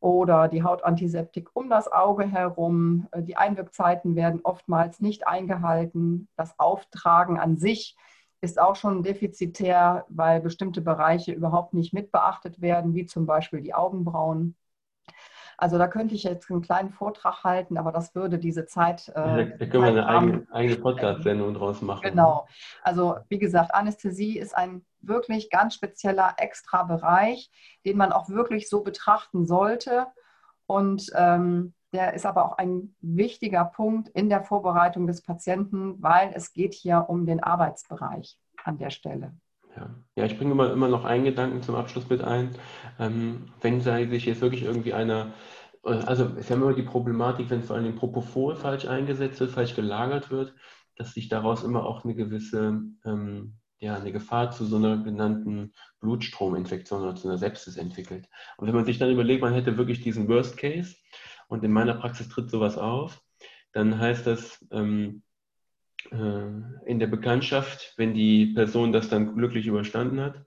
oder 0.00 0.48
die 0.48 0.64
Hautantiseptik 0.64 1.50
um 1.54 1.70
das 1.70 1.90
Auge 1.90 2.24
herum. 2.24 3.06
Äh, 3.12 3.22
die 3.22 3.36
Einwirkzeiten 3.36 4.16
werden 4.16 4.40
oftmals 4.42 5.00
nicht 5.00 5.26
eingehalten. 5.26 6.28
Das 6.36 6.58
Auftragen 6.58 7.38
an 7.38 7.56
sich 7.56 7.96
ist 8.40 8.60
auch 8.60 8.74
schon 8.74 9.04
defizitär, 9.04 10.04
weil 10.08 10.40
bestimmte 10.40 10.80
Bereiche 10.80 11.32
überhaupt 11.32 11.74
nicht 11.74 11.94
mitbeachtet 11.94 12.60
werden, 12.60 12.94
wie 12.94 13.06
zum 13.06 13.24
Beispiel 13.24 13.60
die 13.62 13.74
Augenbrauen. 13.74 14.56
Also 15.62 15.78
da 15.78 15.86
könnte 15.86 16.16
ich 16.16 16.24
jetzt 16.24 16.50
einen 16.50 16.60
kleinen 16.60 16.90
Vortrag 16.90 17.44
halten, 17.44 17.78
aber 17.78 17.92
das 17.92 18.16
würde 18.16 18.40
diese 18.40 18.66
Zeit. 18.66 19.08
Äh, 19.10 19.12
da, 19.14 19.44
da 19.44 19.66
können 19.66 19.84
wir 19.84 19.90
eine 19.90 20.08
eigene, 20.08 20.46
eigene 20.50 20.76
Podcast-Sendung 20.76 21.54
draus 21.54 21.80
machen. 21.82 22.02
Genau. 22.02 22.48
Also 22.82 23.18
wie 23.28 23.38
gesagt, 23.38 23.72
Anästhesie 23.72 24.40
ist 24.40 24.56
ein 24.56 24.84
wirklich 25.02 25.50
ganz 25.50 25.74
spezieller 25.74 26.34
extra 26.38 26.82
Bereich, 26.82 27.48
den 27.86 27.96
man 27.96 28.10
auch 28.10 28.28
wirklich 28.28 28.68
so 28.68 28.82
betrachten 28.82 29.46
sollte. 29.46 30.08
Und 30.66 31.12
ähm, 31.14 31.74
der 31.92 32.14
ist 32.14 32.26
aber 32.26 32.44
auch 32.44 32.58
ein 32.58 32.96
wichtiger 33.00 33.64
Punkt 33.64 34.08
in 34.08 34.28
der 34.28 34.42
Vorbereitung 34.42 35.06
des 35.06 35.22
Patienten, 35.22 36.02
weil 36.02 36.32
es 36.34 36.52
geht 36.52 36.74
hier 36.74 37.06
um 37.08 37.24
den 37.24 37.40
Arbeitsbereich 37.40 38.36
an 38.64 38.78
der 38.78 38.90
Stelle. 38.90 39.32
Ja. 39.76 39.94
ja, 40.16 40.24
ich 40.26 40.36
bringe 40.36 40.52
immer, 40.52 40.72
immer 40.72 40.88
noch 40.88 41.04
einen 41.04 41.24
Gedanken 41.24 41.62
zum 41.62 41.74
Abschluss 41.74 42.08
mit 42.08 42.22
ein. 42.22 42.50
Ähm, 42.98 43.46
wenn 43.60 43.80
sich 43.80 44.26
jetzt 44.26 44.40
wirklich 44.40 44.64
irgendwie 44.64 44.92
einer, 44.92 45.32
äh, 45.84 45.90
also 45.90 46.30
es 46.38 46.48
ja 46.48 46.56
immer 46.56 46.74
die 46.74 46.82
Problematik, 46.82 47.48
wenn 47.50 47.62
vor 47.62 47.76
allem 47.76 47.96
Propofol 47.96 48.56
falsch 48.56 48.86
eingesetzt 48.86 49.40
wird, 49.40 49.50
falsch 49.50 49.74
gelagert 49.74 50.30
wird, 50.30 50.54
dass 50.96 51.14
sich 51.14 51.28
daraus 51.28 51.64
immer 51.64 51.86
auch 51.86 52.04
eine 52.04 52.14
gewisse, 52.14 52.82
ähm, 53.04 53.54
ja, 53.78 53.96
eine 53.96 54.12
Gefahr 54.12 54.50
zu 54.50 54.64
so 54.66 54.76
einer 54.76 54.98
genannten 54.98 55.72
Blutstrominfektion 56.00 57.02
oder 57.02 57.16
zu 57.16 57.28
einer 57.28 57.38
Sepsis 57.38 57.76
entwickelt. 57.76 58.28
Und 58.58 58.68
wenn 58.68 58.74
man 58.74 58.84
sich 58.84 58.98
dann 58.98 59.10
überlegt, 59.10 59.42
man 59.42 59.54
hätte 59.54 59.76
wirklich 59.78 60.02
diesen 60.02 60.28
Worst 60.28 60.56
Case 60.56 60.96
und 61.48 61.64
in 61.64 61.72
meiner 61.72 61.94
Praxis 61.94 62.28
tritt 62.28 62.50
sowas 62.50 62.78
auf, 62.78 63.20
dann 63.72 63.98
heißt 63.98 64.26
das, 64.26 64.64
ähm, 64.70 65.22
äh, 65.22 65.31
in 66.10 66.98
der 66.98 67.06
Bekanntschaft, 67.06 67.94
wenn 67.96 68.14
die 68.14 68.46
Person 68.46 68.92
das 68.92 69.08
dann 69.08 69.34
glücklich 69.34 69.66
überstanden 69.66 70.20
hat, 70.20 70.46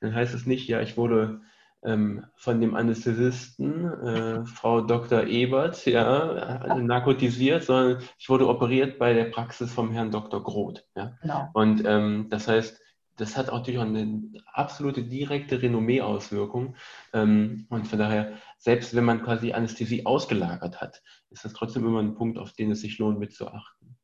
dann 0.00 0.14
heißt 0.14 0.34
es 0.34 0.46
nicht, 0.46 0.68
ja, 0.68 0.80
ich 0.80 0.96
wurde 0.96 1.40
ähm, 1.84 2.24
von 2.36 2.60
dem 2.60 2.74
Anästhesisten, 2.74 3.84
äh, 3.84 4.44
Frau 4.46 4.80
Dr. 4.80 5.24
Ebert, 5.24 5.86
ja, 5.86 6.76
narkotisiert, 6.78 7.64
sondern 7.64 8.02
ich 8.18 8.28
wurde 8.28 8.48
operiert 8.48 8.98
bei 8.98 9.12
der 9.12 9.26
Praxis 9.26 9.72
vom 9.72 9.92
Herrn 9.92 10.10
Dr. 10.10 10.42
Groth. 10.42 10.84
Ja. 10.96 11.16
Genau. 11.22 11.48
Und 11.54 11.82
ähm, 11.84 12.26
das 12.30 12.48
heißt, 12.48 12.80
das 13.16 13.36
hat 13.36 13.50
auch 13.50 13.58
natürlich 13.58 13.80
auch 13.80 13.84
eine 13.84 14.22
absolute 14.52 15.02
direkte 15.02 15.60
Renommee-Auswirkung. 15.60 16.76
Ähm, 17.12 17.66
und 17.68 17.86
von 17.86 17.98
daher, 17.98 18.34
selbst 18.58 18.94
wenn 18.94 19.04
man 19.04 19.22
quasi 19.22 19.52
Anästhesie 19.52 20.06
ausgelagert 20.06 20.80
hat, 20.80 21.02
ist 21.30 21.44
das 21.44 21.52
trotzdem 21.52 21.84
immer 21.84 22.00
ein 22.00 22.14
Punkt, 22.14 22.38
auf 22.38 22.52
den 22.52 22.70
es 22.70 22.80
sich 22.80 22.98
lohnt, 22.98 23.18
mitzuachten. 23.18 23.97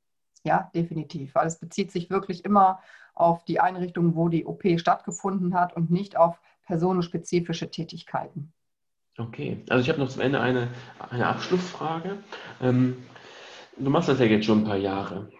Ja, 0.44 0.70
definitiv. 0.74 1.34
Weil 1.34 1.46
es 1.46 1.58
bezieht 1.58 1.90
sich 1.90 2.10
wirklich 2.10 2.44
immer 2.44 2.80
auf 3.14 3.44
die 3.44 3.60
Einrichtung, 3.60 4.14
wo 4.14 4.28
die 4.28 4.44
OP 4.44 4.62
stattgefunden 4.78 5.54
hat 5.54 5.74
und 5.74 5.90
nicht 5.90 6.16
auf 6.16 6.38
personenspezifische 6.66 7.70
Tätigkeiten. 7.70 8.52
Okay, 9.16 9.62
also 9.68 9.82
ich 9.82 9.88
habe 9.88 10.00
noch 10.00 10.08
zum 10.08 10.22
Ende 10.22 10.40
eine, 10.40 10.68
eine 11.10 11.28
Abschlussfrage. 11.28 12.18
Ähm, 12.60 13.04
du 13.78 13.88
machst 13.90 14.08
das 14.08 14.18
ja 14.18 14.26
jetzt 14.26 14.46
schon 14.46 14.62
ein 14.62 14.64
paar 14.64 14.76
Jahre. 14.76 15.30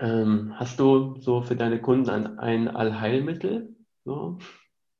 Ähm, 0.00 0.52
hast 0.56 0.78
du 0.78 1.16
so 1.18 1.42
für 1.42 1.56
deine 1.56 1.80
Kunden 1.80 2.10
ein, 2.10 2.38
ein 2.38 2.68
Allheilmittel? 2.68 3.74
So? 4.04 4.38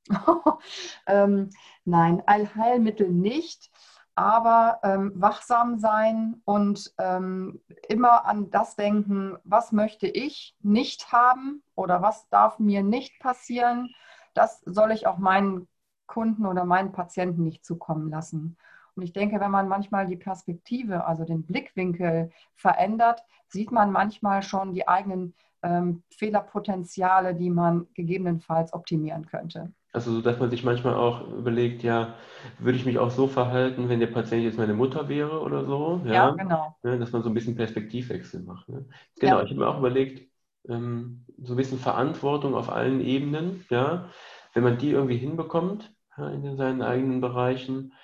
ähm, 1.07 1.51
nein, 1.85 2.23
Allheilmittel 2.27 3.11
nicht, 3.11 3.71
aber 4.15 4.81
ähm, 4.83 5.13
wachsam 5.15 5.79
sein 5.79 6.41
und 6.45 6.93
ähm, 6.99 7.61
immer 7.89 8.27
an 8.27 8.51
das 8.51 8.77
denken, 8.77 9.37
was 9.45 9.73
möchte 9.73 10.07
ich 10.07 10.57
nicht 10.61 11.13
haben 11.13 11.63
oder 11.75 12.03
was 12.03 12.29
darf 12.29 12.59
mir 12.59 12.83
nicht 12.83 13.19
passieren. 13.21 13.95
Das 14.35 14.61
soll 14.67 14.93
ich 14.93 15.07
auch 15.07 15.19
meinen 15.19 15.69
Kunden 16.07 16.45
oder 16.47 16.65
meinen 16.65 16.93
Patienten 16.93 17.45
nicht 17.45 17.65
zukommen 17.65 18.11
lassen. 18.11 18.57
Und 18.95 19.03
ich 19.03 19.13
denke, 19.13 19.41
wenn 19.41 19.51
man 19.51 19.69
manchmal 19.69 20.07
die 20.07 20.17
Perspektive, 20.17 21.05
also 21.05 21.25
den 21.25 21.47
Blickwinkel 21.47 22.31
verändert, 22.57 23.25
sieht 23.49 23.71
man 23.71 23.93
manchmal 23.93 24.43
schon 24.43 24.75
die 24.75 24.89
eigenen 24.89 25.35
ähm, 25.63 26.03
Fehlerpotenziale, 26.11 27.35
die 27.35 27.51
man 27.51 27.87
gegebenenfalls 27.95 28.73
optimieren 28.73 29.27
könnte. 29.27 29.73
Also, 29.93 30.21
dass 30.21 30.39
man 30.39 30.51
sich 30.51 30.63
manchmal 30.63 30.95
auch 30.95 31.27
überlegt, 31.33 31.83
ja, 31.83 32.15
würde 32.59 32.79
ich 32.79 32.87
mich 32.87 32.99
auch 32.99 33.11
so 33.11 33.27
verhalten, 33.27 33.89
wenn 33.89 33.99
der 33.99 34.07
Patient 34.07 34.45
jetzt 34.45 34.59
meine 34.59 34.75
Mutter 34.75 35.09
wäre 35.09 35.41
oder 35.41 35.65
so? 35.65 36.01
Ja, 36.05 36.13
ja 36.13 36.31
genau. 36.31 36.77
Ja, 36.85 36.97
dass 36.97 37.11
man 37.11 37.23
so 37.23 37.29
ein 37.29 37.35
bisschen 37.35 37.57
Perspektivwechsel 37.57 38.43
macht. 38.43 38.69
Ne? 38.69 38.87
Genau, 39.19 39.39
ja. 39.39 39.43
ich 39.43 39.51
habe 39.51 39.61
mir 39.61 39.69
auch 39.69 39.79
überlegt, 39.79 40.31
ähm, 40.69 41.25
so 41.43 41.55
ein 41.55 41.57
bisschen 41.57 41.79
Verantwortung 41.79 42.55
auf 42.55 42.71
allen 42.71 43.01
Ebenen, 43.01 43.65
ja, 43.69 44.11
wenn 44.55 44.63
man 44.63 44.79
die 44.79 44.91
irgendwie 44.91 45.17
hinbekommt 45.17 45.93
in 46.17 46.57
seinen 46.57 46.83
eigenen 46.83 47.21
Bereichen, 47.21 47.95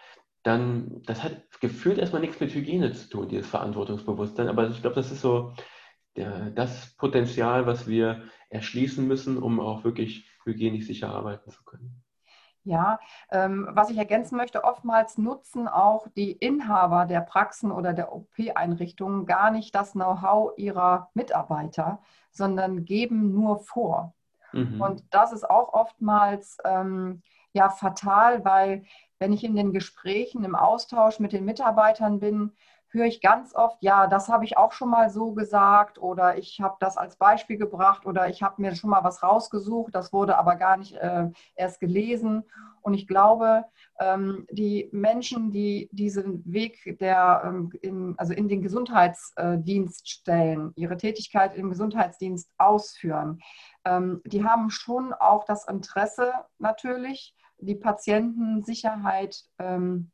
dann, 0.43 1.03
das 1.05 1.23
hat 1.23 1.61
gefühlt 1.61 1.99
erstmal 1.99 2.23
nichts 2.23 2.41
mit 2.41 2.55
Hygiene 2.55 2.93
zu 2.93 3.11
tun, 3.11 3.29
dieses 3.29 3.49
Verantwortungsbewusstsein, 3.49 4.49
aber 4.49 4.71
ich 4.71 4.81
glaube, 4.81 4.97
das 4.97 5.11
ist 5.11 5.21
so 5.21 5.53
der, 6.17 6.51
das 6.51 6.95
Potenzial, 6.97 7.67
was 7.67 7.87
wir 7.87 8.23
erschließen 8.49 9.07
müssen, 9.07 9.39
um 9.39 9.61
auch 9.61 9.85
wirklich 9.85 10.31
hygienisch 10.47 10.87
sicher 10.87 11.11
arbeiten 11.11 11.51
zu 11.51 11.63
können. 11.65 12.03
Ja, 12.67 12.99
ähm, 13.31 13.69
was 13.71 13.91
ich 13.91 13.97
ergänzen 13.97 14.37
möchte, 14.37 14.65
oftmals 14.65 15.19
nutzen 15.19 15.69
auch 15.69 16.09
die 16.17 16.33
Inhaber 16.33 17.07
der 17.07 17.21
Praxen 17.21 17.71
oder 17.71 17.93
der 17.93 18.13
OP-Einrichtungen 18.13 19.25
gar 19.25 19.53
nicht 19.53 19.73
das 19.73 19.93
Know-how 19.93 20.53
ihrer 20.57 21.11
Mitarbeiter, 21.15 22.03
sondern 22.33 22.85
geben 22.85 23.33
nur 23.33 23.61
vor. 23.61 24.15
Mhm. 24.53 24.81
Und 24.81 25.05
das 25.11 25.33
ist 25.33 25.49
auch 25.49 25.75
oftmals 25.75 26.59
ähm, 26.65 27.23
ja 27.53 27.69
fatal, 27.69 28.45
weil 28.45 28.85
wenn 29.21 29.33
ich 29.33 29.45
in 29.45 29.55
den 29.55 29.73
Gesprächen, 29.73 30.43
im 30.43 30.57
Austausch 30.57 31.21
mit 31.21 31.33
den 31.33 31.45
Mitarbeitern 31.45 32.19
bin, 32.19 32.53
höre 32.91 33.07
ich 33.07 33.21
ganz 33.21 33.55
oft, 33.55 33.83
ja, 33.83 34.07
das 34.07 34.29
habe 34.29 34.45
ich 34.45 34.57
auch 34.57 34.73
schon 34.73 34.91
mal 34.91 35.11
so 35.11 35.33
gesagt 35.33 35.99
oder 35.99 36.39
ich 36.39 36.61
habe 36.61 36.77
das 36.81 36.97
als 36.97 37.17
Beispiel 37.17 37.59
gebracht 37.59 38.07
oder 38.07 38.29
ich 38.29 38.43
habe 38.43 38.63
mir 38.63 38.75
schon 38.75 38.91
mal 38.91 39.05
was 39.05 39.23
rausgesucht, 39.23 39.95
das 39.95 40.13
wurde 40.13 40.39
aber 40.39 40.57
gar 40.57 40.77
nicht 40.77 40.95
äh, 40.95 41.29
erst 41.55 41.81
gelesen. 41.81 42.45
Und 42.83 42.95
ich 42.95 43.09
glaube, 43.09 43.65
ähm, 43.99 44.47
die 44.51 44.89
Menschen, 44.93 45.51
die 45.51 45.89
diesen 45.91 46.43
Weg 46.51 46.99
der, 47.01 47.43
ähm, 47.45 47.73
in, 47.83 48.15
also 48.17 48.33
in 48.33 48.49
den 48.49 48.63
Gesundheitsdienst 48.63 50.09
stellen, 50.09 50.73
ihre 50.77 50.97
Tätigkeit 50.97 51.57
im 51.57 51.71
Gesundheitsdienst 51.71 52.49
ausführen, 52.59 53.41
ähm, 53.85 54.23
die 54.25 54.45
haben 54.45 54.71
schon 54.71 55.13
auch 55.13 55.45
das 55.45 55.67
Interesse 55.67 56.33
natürlich, 56.59 57.35
die 57.59 57.75
Patientensicherheit 57.75 59.43
ähm, 59.59 60.11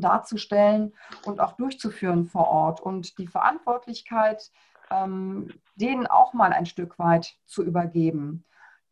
darzustellen 0.00 0.92
und 1.24 1.40
auch 1.40 1.52
durchzuführen 1.52 2.26
vor 2.26 2.48
Ort 2.48 2.80
und 2.80 3.18
die 3.18 3.26
Verantwortlichkeit 3.26 4.50
ähm, 4.90 5.48
denen 5.76 6.06
auch 6.06 6.32
mal 6.32 6.52
ein 6.52 6.66
Stück 6.66 6.98
weit 6.98 7.34
zu 7.46 7.62
übergeben, 7.62 8.44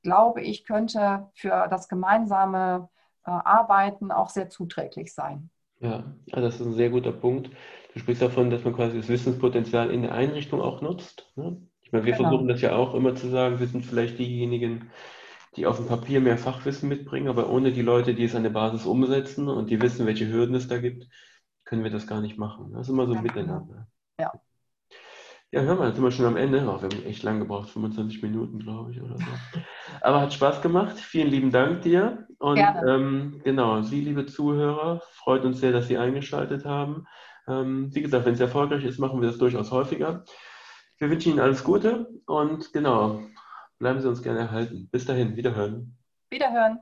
glaube 0.03 0.43
ich, 0.43 0.65
könnte 0.65 1.29
für 1.35 1.69
das 1.69 1.89
gemeinsame 1.89 2.89
äh, 3.25 3.31
Arbeiten 3.31 4.11
auch 4.11 4.29
sehr 4.29 4.49
zuträglich 4.49 5.15
sein. 5.15 5.51
Ja, 5.81 6.05
das 6.27 6.61
ist 6.61 6.67
ein 6.67 6.75
sehr 6.75 6.91
guter 6.91 7.13
Punkt. 7.13 7.51
Du 7.93 7.99
sprichst 7.99 8.23
davon, 8.23 8.51
dass 8.51 8.65
man 8.65 8.75
quasi 8.75 8.99
das 8.99 9.09
Wissenspotenzial 9.09 9.91
in 9.91 10.03
der 10.03 10.13
Einrichtung 10.13 10.61
auch 10.61 10.81
nutzt. 10.81 11.31
Ne? 11.35 11.61
Ich 11.83 11.93
meine, 11.93 12.05
wir 12.05 12.13
genau. 12.15 12.29
versuchen 12.29 12.49
das 12.49 12.61
ja 12.61 12.75
auch 12.75 12.95
immer 12.95 13.15
zu 13.15 13.29
sagen, 13.29 13.59
wir 13.59 13.67
sind 13.67 13.85
vielleicht 13.85 14.19
diejenigen, 14.19 14.91
die 15.57 15.67
auf 15.67 15.77
dem 15.77 15.87
Papier 15.87 16.21
mehr 16.21 16.39
Fachwissen 16.39 16.89
mitbringen, 16.89 17.29
aber 17.29 17.51
ohne 17.51 17.73
die 17.73 17.83
Leute, 17.83 18.15
die 18.15 18.25
es 18.25 18.35
an 18.35 18.43
der 18.43 18.51
Basis 18.51 18.87
umsetzen 18.87 19.49
und 19.49 19.71
die 19.71 19.81
wissen, 19.81 20.07
welche 20.07 20.29
Hürden 20.29 20.55
es 20.55 20.69
da 20.69 20.79
gibt, 20.79 21.09
können 21.65 21.85
wir 21.85 21.91
das 21.91 22.07
gar 22.07 22.21
nicht 22.21 22.39
machen. 22.39 22.73
Das 22.73 22.83
ist 22.83 22.93
immer 22.93 23.07
so 23.07 23.15
ein 23.15 23.23
Miteinander. 23.23 23.87
Ja. 24.19 24.33
Ja, 25.55 25.61
hör 25.61 25.75
mal, 25.75 25.89
jetzt 25.89 25.97
sind 25.97 26.05
wir 26.05 26.11
schon 26.11 26.25
am 26.25 26.39
Ende. 26.39 26.63
Oh, 26.63 26.81
wir 26.81 26.89
haben 26.89 27.05
echt 27.05 27.23
lang 27.23 27.39
gebraucht, 27.39 27.69
25 27.69 28.23
Minuten, 28.23 28.59
glaube 28.59 28.91
ich, 28.91 29.03
oder 29.03 29.19
so. 29.19 29.25
Aber 30.01 30.23
hat 30.23 30.33
Spaß 30.33 30.63
gemacht. 30.63 30.99
Vielen 30.99 31.29
lieben 31.29 31.51
Dank 31.51 31.83
dir. 31.83 32.27
Und 32.39 32.59
ähm, 32.59 33.43
genau, 33.45 33.83
Sie, 33.83 34.01
liebe 34.01 34.25
Zuhörer, 34.25 35.03
freut 35.13 35.45
uns 35.45 35.61
sehr, 35.61 35.73
dass 35.73 35.89
Sie 35.89 35.99
eingeschaltet 35.99 36.65
haben. 36.65 37.05
Ähm, 37.47 37.95
wie 37.95 38.01
gesagt, 38.01 38.25
wenn 38.25 38.33
es 38.33 38.41
erfolgreich 38.41 38.85
ist, 38.85 38.99
machen 38.99 39.21
wir 39.21 39.29
das 39.29 39.37
durchaus 39.37 39.71
häufiger. 39.71 40.25
Wir 40.97 41.11
wünschen 41.11 41.33
Ihnen 41.33 41.41
alles 41.41 41.65
Gute 41.65 42.09
und 42.25 42.73
genau, 42.73 43.21
bleiben 43.83 44.01
Sie 44.01 44.09
uns 44.09 44.23
gerne 44.23 44.39
erhalten. 44.39 44.89
Bis 44.93 45.05
dahin, 45.05 45.37
wiederhören. 45.37 45.99
Wiederhören. 46.31 46.79